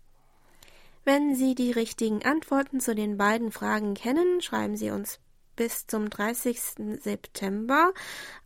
Wenn 1.04 1.34
Sie 1.36 1.54
die 1.54 1.72
richtigen 1.72 2.24
Antworten 2.24 2.80
zu 2.80 2.94
den 2.94 3.18
beiden 3.18 3.52
Fragen 3.52 3.92
kennen, 3.92 4.40
schreiben 4.40 4.78
Sie 4.78 4.90
uns 4.90 5.20
bis 5.54 5.86
zum 5.86 6.08
30. 6.08 6.58
September, 7.02 7.92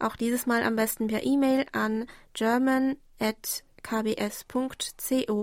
auch 0.01 0.17
dieses 0.17 0.47
Mal 0.47 0.65
am 0.65 0.75
besten 0.75 1.07
per 1.07 1.23
E-Mail 1.23 1.67
an 1.71 2.07
german@ 2.35 2.97
kbs.co.kr. 3.83 5.41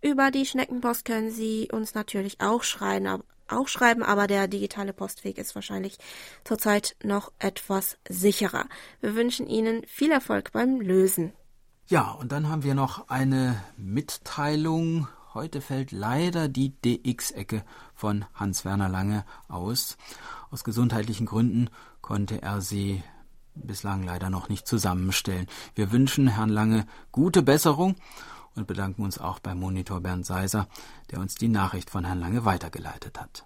Über 0.00 0.30
die 0.30 0.46
Schneckenpost 0.46 1.04
können 1.04 1.30
Sie 1.30 1.68
uns 1.72 1.94
natürlich 1.94 2.40
auch 2.40 2.62
schreiben, 2.62 3.22
auch 3.48 3.68
schreiben, 3.68 4.02
aber 4.02 4.26
der 4.26 4.46
digitale 4.46 4.92
Postweg 4.92 5.38
ist 5.38 5.54
wahrscheinlich 5.54 5.98
zurzeit 6.44 6.96
noch 7.02 7.32
etwas 7.38 7.98
sicherer. 8.08 8.66
Wir 9.00 9.14
wünschen 9.14 9.46
Ihnen 9.46 9.82
viel 9.86 10.10
Erfolg 10.10 10.52
beim 10.52 10.80
Lösen. 10.80 11.32
Ja, 11.86 12.12
und 12.12 12.32
dann 12.32 12.48
haben 12.48 12.64
wir 12.64 12.74
noch 12.74 13.08
eine 13.08 13.62
Mitteilung. 13.76 15.08
Heute 15.32 15.60
fällt 15.60 15.90
leider 15.90 16.48
die 16.48 16.74
DX-Ecke 16.82 17.64
von 17.94 18.26
Hans-Werner 18.34 18.88
Lange 18.88 19.24
aus. 19.48 19.96
Aus 20.50 20.64
gesundheitlichen 20.64 21.26
Gründen 21.26 21.70
konnte 22.02 22.42
er 22.42 22.60
sie 22.60 23.02
bislang 23.64 24.02
leider 24.02 24.30
noch 24.30 24.48
nicht 24.48 24.66
zusammenstellen. 24.66 25.46
Wir 25.74 25.92
wünschen 25.92 26.28
Herrn 26.28 26.50
Lange 26.50 26.86
gute 27.12 27.42
Besserung 27.42 27.96
und 28.54 28.66
bedanken 28.66 29.02
uns 29.02 29.18
auch 29.18 29.38
beim 29.38 29.60
Monitor 29.60 30.00
Bernd 30.00 30.26
Seiser, 30.26 30.68
der 31.10 31.20
uns 31.20 31.34
die 31.34 31.48
Nachricht 31.48 31.90
von 31.90 32.04
Herrn 32.04 32.20
Lange 32.20 32.44
weitergeleitet 32.44 33.20
hat. 33.20 33.44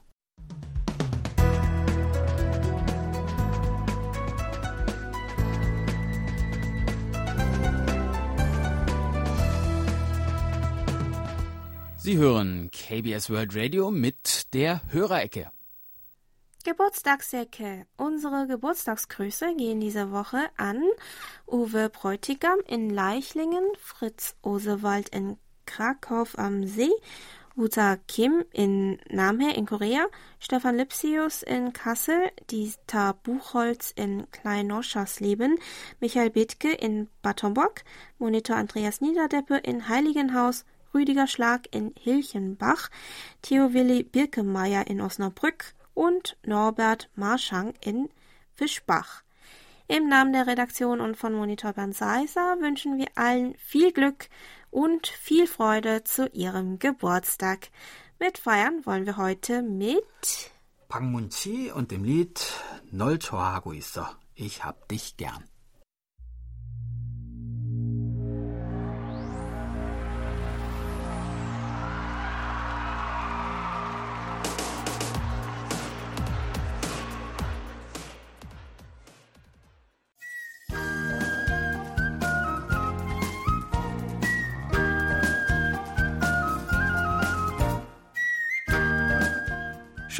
Sie 12.04 12.16
hören 12.16 12.70
KBS 12.72 13.30
World 13.30 13.54
Radio 13.54 13.92
mit 13.92 14.52
der 14.54 14.80
Hörerecke. 14.90 15.52
Geburtstagsecke. 16.64 17.86
Unsere 17.96 18.46
Geburtstagsgrüße 18.46 19.54
gehen 19.56 19.80
diese 19.80 20.12
Woche 20.12 20.50
an 20.56 20.82
Uwe 21.46 21.88
Bräutigam 21.88 22.58
in 22.66 22.90
Leichlingen, 22.90 23.64
Fritz 23.78 24.36
Osewald 24.42 25.08
in 25.10 25.38
Krakow 25.66 26.38
am 26.38 26.66
See, 26.66 26.90
Uta 27.56 27.96
Kim 28.08 28.44
in 28.52 28.98
Namhae 29.10 29.54
in 29.54 29.66
Korea, 29.66 30.06
Stefan 30.38 30.76
Lipsius 30.76 31.42
in 31.42 31.72
Kassel, 31.72 32.30
Dieter 32.50 33.14
Buchholz 33.22 33.92
in 33.94 34.30
Klein-Norschasleben, 34.30 35.58
Michael 36.00 36.30
Bittke 36.30 36.72
in 36.72 37.08
Bad 37.20 37.42
Homburg, 37.42 37.84
Monitor 38.18 38.56
Andreas 38.56 39.00
Niederdeppe 39.00 39.58
in 39.58 39.88
Heiligenhaus, 39.88 40.64
Rüdiger 40.94 41.26
Schlag 41.26 41.68
in 41.70 41.92
Hilchenbach, 41.98 42.90
Theo 43.42 43.72
Willi 43.72 44.02
Birkemeyer 44.02 44.86
in 44.86 45.00
Osnabrück, 45.00 45.74
und 45.94 46.36
Norbert 46.44 47.10
Marschang 47.14 47.74
in 47.80 48.08
Fischbach. 48.54 49.22
Im 49.88 50.08
Namen 50.08 50.32
der 50.32 50.46
Redaktion 50.46 51.00
und 51.00 51.16
von 51.16 51.34
Monitor 51.34 51.72
Bernd 51.74 51.94
Seiser 51.94 52.56
wünschen 52.60 52.98
wir 52.98 53.08
allen 53.14 53.54
viel 53.58 53.92
Glück 53.92 54.28
und 54.70 55.06
viel 55.06 55.46
Freude 55.46 56.04
zu 56.04 56.28
ihrem 56.28 56.78
Geburtstag. 56.78 57.68
Mit 58.18 58.38
feiern 58.38 58.86
wollen 58.86 59.04
wir 59.04 59.16
heute 59.16 59.62
mit 59.62 60.02
Pang 60.88 61.12
Pangmunchi 61.12 61.70
und 61.72 61.90
dem 61.90 62.04
Lied 62.04 62.40
Nol 62.90 63.18
Chohago 63.18 63.72
Ich 64.34 64.64
hab 64.64 64.88
dich 64.88 65.16
gern. 65.16 65.44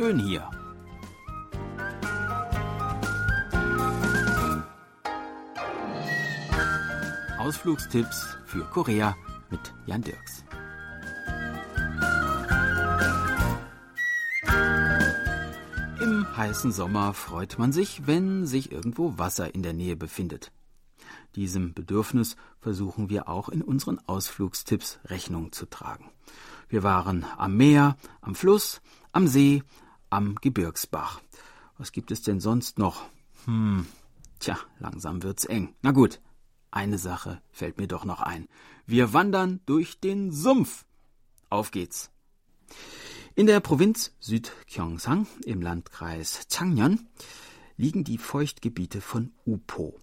Schön 0.03 0.18
hier. 0.18 0.50
Ausflugstipps 7.38 8.36
für 8.44 8.64
Korea 8.64 9.16
mit 9.50 9.61
Jan 9.86 10.03
Dirks. 10.03 10.42
Im 16.00 16.36
heißen 16.36 16.72
Sommer 16.72 17.14
freut 17.14 17.61
man 17.61 17.70
sich, 17.70 18.05
wenn 18.05 18.44
sich 18.44 18.72
irgendwo 18.72 19.18
Wasser 19.18 19.55
in 19.55 19.62
der 19.62 19.72
Nähe 19.72 19.94
befindet. 19.94 20.50
Diesem 21.36 21.74
Bedürfnis 21.74 22.34
versuchen 22.59 23.09
wir 23.09 23.28
auch 23.28 23.48
in 23.48 23.62
unseren 23.62 24.00
Ausflugstipps 24.09 24.98
Rechnung 25.05 25.53
zu 25.53 25.66
tragen. 25.66 26.11
Wir 26.68 26.82
waren 26.82 27.24
am 27.36 27.57
Meer, 27.57 27.96
am 28.20 28.34
Fluss, 28.34 28.80
am 29.12 29.28
See, 29.28 29.62
am 30.13 30.35
Gebirgsbach. 30.37 31.21
Was 31.79 31.91
gibt 31.91 32.11
es 32.11 32.23
denn 32.23 32.39
sonst 32.39 32.79
noch? 32.79 33.07
Hm, 33.47 33.87
tja, 34.39 34.59
langsam 34.79 35.23
wird's 35.23 35.47
eng. 35.47 35.75
Na 35.81 35.91
gut, 35.91 36.21
eine 36.71 36.99
Sache 36.99 37.41
fällt 37.51 37.79
mir 37.79 37.89
doch 37.89 38.05
noch 38.05 38.21
ein. 38.21 38.47
Wir 38.87 39.15
wandern 39.15 39.61
durch 39.67 40.01
den 40.01 40.31
Sumpf. 40.31 40.85
Auf 41.49 41.71
geht's. 41.71 42.11
In 43.35 43.47
der 43.47 43.61
Provinz 43.61 44.15
Südgyeongsang 44.21 45.27
im 45.47 45.63
Landkreis 45.63 46.47
Changyeon 46.49 47.09
liegen 47.79 48.05
die 48.05 48.19
Feuchtgebiete 48.19 49.01
von 49.01 49.33
Upo, 49.47 49.99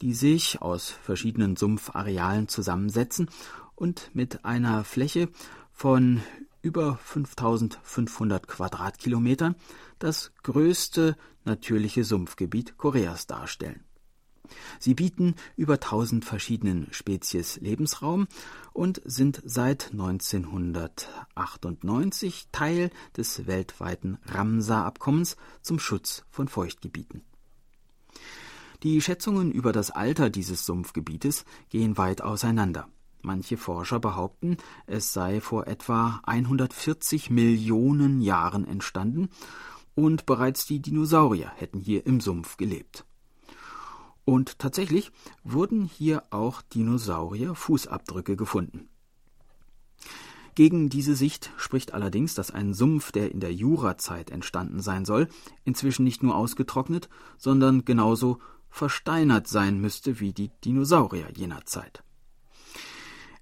die 0.00 0.14
sich 0.14 0.62
aus 0.62 0.90
verschiedenen 0.90 1.56
Sumpfarealen 1.56 2.46
zusammensetzen 2.46 3.28
und 3.74 4.10
mit 4.14 4.44
einer 4.44 4.84
Fläche 4.84 5.28
von 5.72 6.22
über 6.62 6.96
5500 6.98 8.48
Quadratkilometern 8.48 9.54
das 9.98 10.32
größte 10.42 11.16
natürliche 11.44 12.04
Sumpfgebiet 12.04 12.76
Koreas 12.76 13.26
darstellen. 13.26 13.84
Sie 14.78 14.94
bieten 14.94 15.34
über 15.56 15.74
1000 15.74 16.24
verschiedenen 16.24 16.86
Spezies 16.90 17.60
Lebensraum 17.60 18.28
und 18.72 19.02
sind 19.04 19.42
seit 19.44 19.90
1998 19.92 22.48
Teil 22.52 22.90
des 23.16 23.46
weltweiten 23.46 24.18
Ramsar-Abkommens 24.24 25.36
zum 25.62 25.78
Schutz 25.78 26.24
von 26.30 26.48
Feuchtgebieten. 26.48 27.22
Die 28.82 29.00
Schätzungen 29.00 29.50
über 29.50 29.72
das 29.72 29.90
Alter 29.90 30.30
dieses 30.30 30.64
Sumpfgebietes 30.64 31.44
gehen 31.68 31.98
weit 31.98 32.22
auseinander. 32.22 32.88
Manche 33.28 33.58
Forscher 33.58 34.00
behaupten, 34.00 34.56
es 34.86 35.12
sei 35.12 35.42
vor 35.42 35.66
etwa 35.66 36.22
140 36.24 37.28
Millionen 37.28 38.22
Jahren 38.22 38.66
entstanden 38.66 39.28
und 39.94 40.24
bereits 40.24 40.64
die 40.64 40.80
Dinosaurier 40.80 41.52
hätten 41.54 41.78
hier 41.78 42.06
im 42.06 42.22
Sumpf 42.22 42.56
gelebt. 42.56 43.04
Und 44.24 44.58
tatsächlich 44.58 45.12
wurden 45.44 45.84
hier 45.84 46.22
auch 46.30 46.62
Dinosaurier-Fußabdrücke 46.72 48.34
gefunden. 48.34 48.88
Gegen 50.54 50.88
diese 50.88 51.14
Sicht 51.14 51.52
spricht 51.58 51.92
allerdings, 51.92 52.34
dass 52.34 52.50
ein 52.50 52.72
Sumpf, 52.72 53.12
der 53.12 53.30
in 53.30 53.40
der 53.40 53.52
Jurazeit 53.52 54.30
entstanden 54.30 54.80
sein 54.80 55.04
soll, 55.04 55.28
inzwischen 55.64 56.04
nicht 56.04 56.22
nur 56.22 56.34
ausgetrocknet, 56.34 57.10
sondern 57.36 57.84
genauso 57.84 58.38
versteinert 58.70 59.48
sein 59.48 59.82
müsste 59.82 60.18
wie 60.18 60.32
die 60.32 60.50
Dinosaurier 60.64 61.28
jener 61.36 61.66
Zeit. 61.66 62.02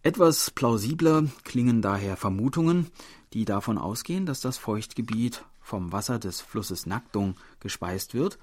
Etwas 0.06 0.52
plausibler 0.52 1.24
klingen 1.42 1.82
daher 1.82 2.16
Vermutungen, 2.16 2.92
die 3.32 3.44
davon 3.44 3.76
ausgehen, 3.76 4.24
dass 4.24 4.40
das 4.40 4.56
Feuchtgebiet 4.56 5.44
vom 5.60 5.90
Wasser 5.90 6.20
des 6.20 6.40
Flusses 6.40 6.86
Nakdong 6.86 7.34
gespeist 7.58 8.14
wird 8.14 8.38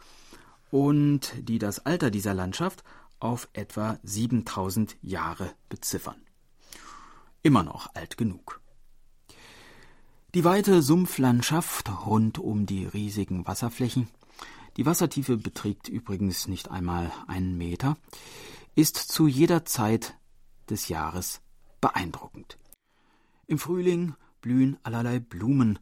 und 0.72 1.32
die 1.39 1.59
das 1.59 1.86
Alter 1.86 2.11
dieser 2.11 2.34
Landschaft 2.34 2.84
auf 3.22 3.47
etwa 3.53 3.97
7000 4.03 4.97
Jahre 5.01 5.53
beziffern. 5.70 6.18
Immer 7.43 7.64
noch 7.64 7.95
alt 7.95 8.18
genug. 8.18 8.59
Die 10.34 10.43
weite 10.43 10.82
Sumpflandschaft 10.82 11.89
rund 12.05 12.39
um 12.39 12.66
die 12.66 12.84
riesigen 12.84 13.47
Wasserflächen, 13.47 14.09
die 14.76 14.86
Wassertiefe 14.86 15.38
beträgt 15.38 15.88
übrigens 15.88 16.49
nicht 16.49 16.72
einmal 16.72 17.09
einen 17.28 17.57
Meter, 17.57 17.95
ist 18.76 18.97
zu 18.97 19.28
jeder 19.28 19.64
Zeit 19.64 20.14
des 20.70 20.89
Jahres 20.89 21.39
beeindruckend. 21.84 22.58
Im 23.46 23.60
Frühling 23.60 24.16
blühen 24.40 24.78
allerlei 24.84 25.20
Blumen 25.20 25.80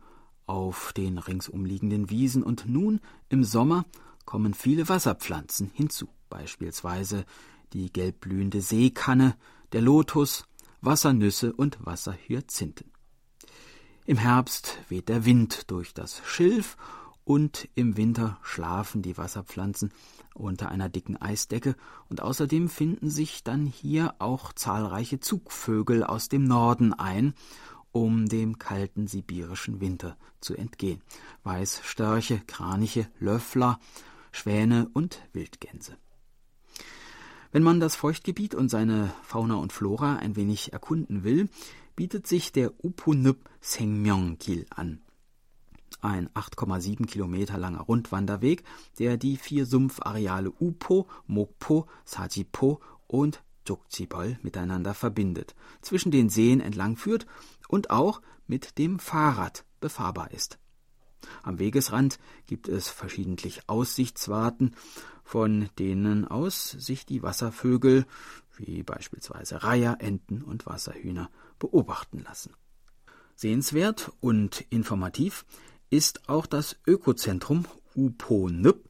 auf 0.48 0.94
den 0.94 1.20
ringsumliegenden 1.20 2.10
Wiesen 2.10 2.42
und 2.42 2.68
nun 2.68 3.02
im 3.30 3.44
Sommer 3.44 3.86
kommen 4.26 4.56
viele 4.56 4.90
Wasserpflanzen 4.90 5.70
hinzu, 5.72 6.10
beispielsweise 6.28 7.24
die 7.74 7.94
gelbblühende 7.94 8.62
Seekanne, 8.62 9.38
der 9.74 9.84
Lotus, 9.84 10.46
Wassernüsse 10.82 11.54
und 11.54 11.78
Wasserhyazinthen. 11.86 12.92
Im 14.06 14.18
Herbst 14.18 14.80
weht 14.90 15.08
der 15.08 15.24
Wind 15.26 15.70
durch 15.70 15.94
das 15.94 16.20
Schilf 16.26 16.78
und 17.26 17.70
im 17.76 17.96
Winter 17.96 18.40
schlafen 18.42 19.04
die 19.04 19.20
Wasserpflanzen 19.20 19.94
unter 20.34 20.70
einer 20.70 20.90
dicken 20.90 21.18
Eisdecke 21.18 21.76
und 22.10 22.22
außerdem 22.22 22.70
finden 22.70 23.10
sich 23.10 23.44
dann 23.44 23.66
hier 23.66 24.16
auch 24.20 24.54
zahlreiche 24.54 25.20
Zugvögel 25.20 26.04
aus 26.04 26.30
dem 26.30 26.46
Norden 26.46 26.94
ein, 26.94 27.34
um 27.92 28.28
dem 28.28 28.58
kalten 28.58 29.08
sibirischen 29.08 29.82
Winter 29.82 30.18
zu 30.40 30.56
entgehen. 30.56 31.02
Weißstörche, 31.44 32.42
Kraniche, 32.48 33.08
Löffler, 33.20 33.80
Schwäne 34.32 34.90
und 34.94 35.22
Wildgänse. 35.34 35.98
Wenn 37.52 37.64
man 37.64 37.82
das 37.82 37.96
Feuchtgebiet 37.96 38.56
und 38.56 38.70
seine 38.70 39.14
Fauna 39.24 39.56
und 39.56 39.74
Flora 39.74 40.16
ein 40.16 40.38
wenig 40.38 40.72
erkunden 40.72 41.26
will, 41.26 41.50
bietet 41.98 42.26
sich 42.26 42.54
der 42.54 42.72
Upunup 42.84 43.38
Sengmyongkil 43.60 44.66
an 44.70 45.02
ein 46.02 46.30
8,7 46.30 47.06
Kilometer 47.06 47.58
langer 47.58 47.82
Rundwanderweg, 47.82 48.64
der 49.00 49.18
die 49.18 49.38
vier 49.38 49.66
Sumpfareale 49.66 50.52
Upo, 50.52 51.08
Mokpo, 51.28 51.88
Sajipo 52.06 52.82
und 53.08 53.44
Jokjibol 53.66 54.40
miteinander 54.42 54.94
verbindet, 54.94 55.56
zwischen 55.82 56.12
den 56.12 56.30
Seen 56.30 56.60
entlang 56.60 56.98
führt 56.98 57.26
und 57.68 57.90
auch 57.90 58.22
mit 58.48 58.78
dem 58.78 59.00
Fahrrad 59.00 59.66
befahrbar 59.80 60.32
ist. 60.32 60.58
Am 61.44 61.60
Wegesrand 61.60 62.20
gibt 62.48 62.68
es 62.68 62.90
verschiedentlich 62.90 63.70
Aussichtswarten, 63.70 64.76
von 65.24 65.70
denen 65.78 66.28
aus 66.28 66.72
sich 66.72 67.06
die 67.06 67.22
Wasservögel, 67.22 68.06
wie 68.58 68.84
beispielsweise 68.84 69.64
Reiher, 69.64 69.98
Enten 70.00 70.42
und 70.42 70.66
Wasserhühner, 70.66 71.30
beobachten 71.60 72.24
lassen. 72.24 72.54
Sehenswert 73.36 74.12
und 74.20 74.66
informativ 74.70 75.46
ist 75.92 76.30
auch 76.30 76.48
das 76.48 76.78
Ökozentrum 76.88 77.66
Uponüp, 77.96 78.90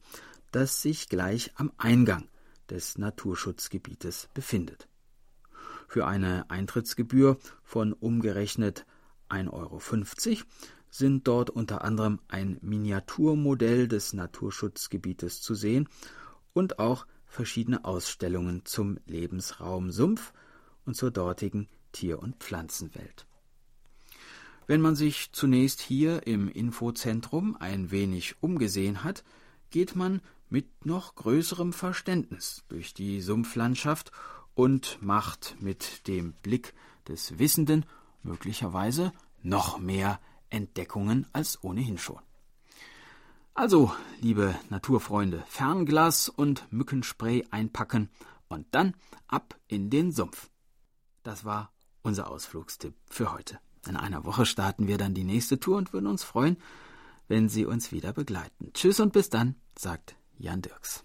das 0.52 0.80
sich 0.80 1.08
gleich 1.08 1.50
am 1.56 1.72
Eingang 1.76 2.28
des 2.70 2.96
Naturschutzgebietes 2.96 4.28
befindet. 4.32 4.88
Für 5.88 6.06
eine 6.06 6.48
Eintrittsgebühr 6.48 7.38
von 7.64 7.92
umgerechnet 7.92 8.86
1,50 9.28 9.50
Euro 9.52 9.80
sind 10.90 11.26
dort 11.26 11.50
unter 11.50 11.84
anderem 11.84 12.20
ein 12.28 12.58
Miniaturmodell 12.62 13.88
des 13.88 14.12
Naturschutzgebietes 14.12 15.42
zu 15.42 15.54
sehen 15.54 15.88
und 16.52 16.78
auch 16.78 17.06
verschiedene 17.26 17.84
Ausstellungen 17.84 18.64
zum 18.64 18.98
Lebensraum 19.06 19.90
Sumpf 19.90 20.32
und 20.84 20.94
zur 20.94 21.10
dortigen 21.10 21.68
Tier- 21.92 22.20
und 22.20 22.36
Pflanzenwelt. 22.36 23.26
Wenn 24.72 24.80
man 24.80 24.96
sich 24.96 25.32
zunächst 25.32 25.82
hier 25.82 26.26
im 26.26 26.48
Infozentrum 26.48 27.58
ein 27.60 27.90
wenig 27.90 28.36
umgesehen 28.40 29.04
hat, 29.04 29.22
geht 29.68 29.94
man 29.96 30.22
mit 30.48 30.86
noch 30.86 31.14
größerem 31.14 31.74
Verständnis 31.74 32.64
durch 32.68 32.94
die 32.94 33.20
Sumpflandschaft 33.20 34.12
und 34.54 34.96
macht 35.02 35.56
mit 35.60 36.08
dem 36.08 36.32
Blick 36.32 36.72
des 37.06 37.38
Wissenden 37.38 37.84
möglicherweise 38.22 39.12
noch 39.42 39.78
mehr 39.78 40.18
Entdeckungen 40.48 41.26
als 41.34 41.62
ohnehin 41.62 41.98
schon. 41.98 42.22
Also, 43.52 43.94
liebe 44.22 44.58
Naturfreunde, 44.70 45.44
Fernglas 45.48 46.30
und 46.30 46.66
Mückenspray 46.72 47.44
einpacken 47.50 48.08
und 48.48 48.64
dann 48.70 48.94
ab 49.26 49.54
in 49.68 49.90
den 49.90 50.12
Sumpf. 50.12 50.48
Das 51.24 51.44
war 51.44 51.74
unser 52.00 52.30
Ausflugstipp 52.30 52.94
für 53.10 53.34
heute. 53.34 53.60
In 53.88 53.96
einer 53.96 54.24
Woche 54.24 54.46
starten 54.46 54.86
wir 54.86 54.98
dann 54.98 55.14
die 55.14 55.24
nächste 55.24 55.58
Tour 55.58 55.76
und 55.76 55.92
würden 55.92 56.06
uns 56.06 56.24
freuen, 56.24 56.56
wenn 57.28 57.48
Sie 57.48 57.64
uns 57.66 57.92
wieder 57.92 58.12
begleiten. 58.12 58.70
Tschüss 58.74 59.00
und 59.00 59.12
bis 59.12 59.30
dann, 59.30 59.56
sagt 59.76 60.16
Jan 60.38 60.62
Dirks. 60.62 61.04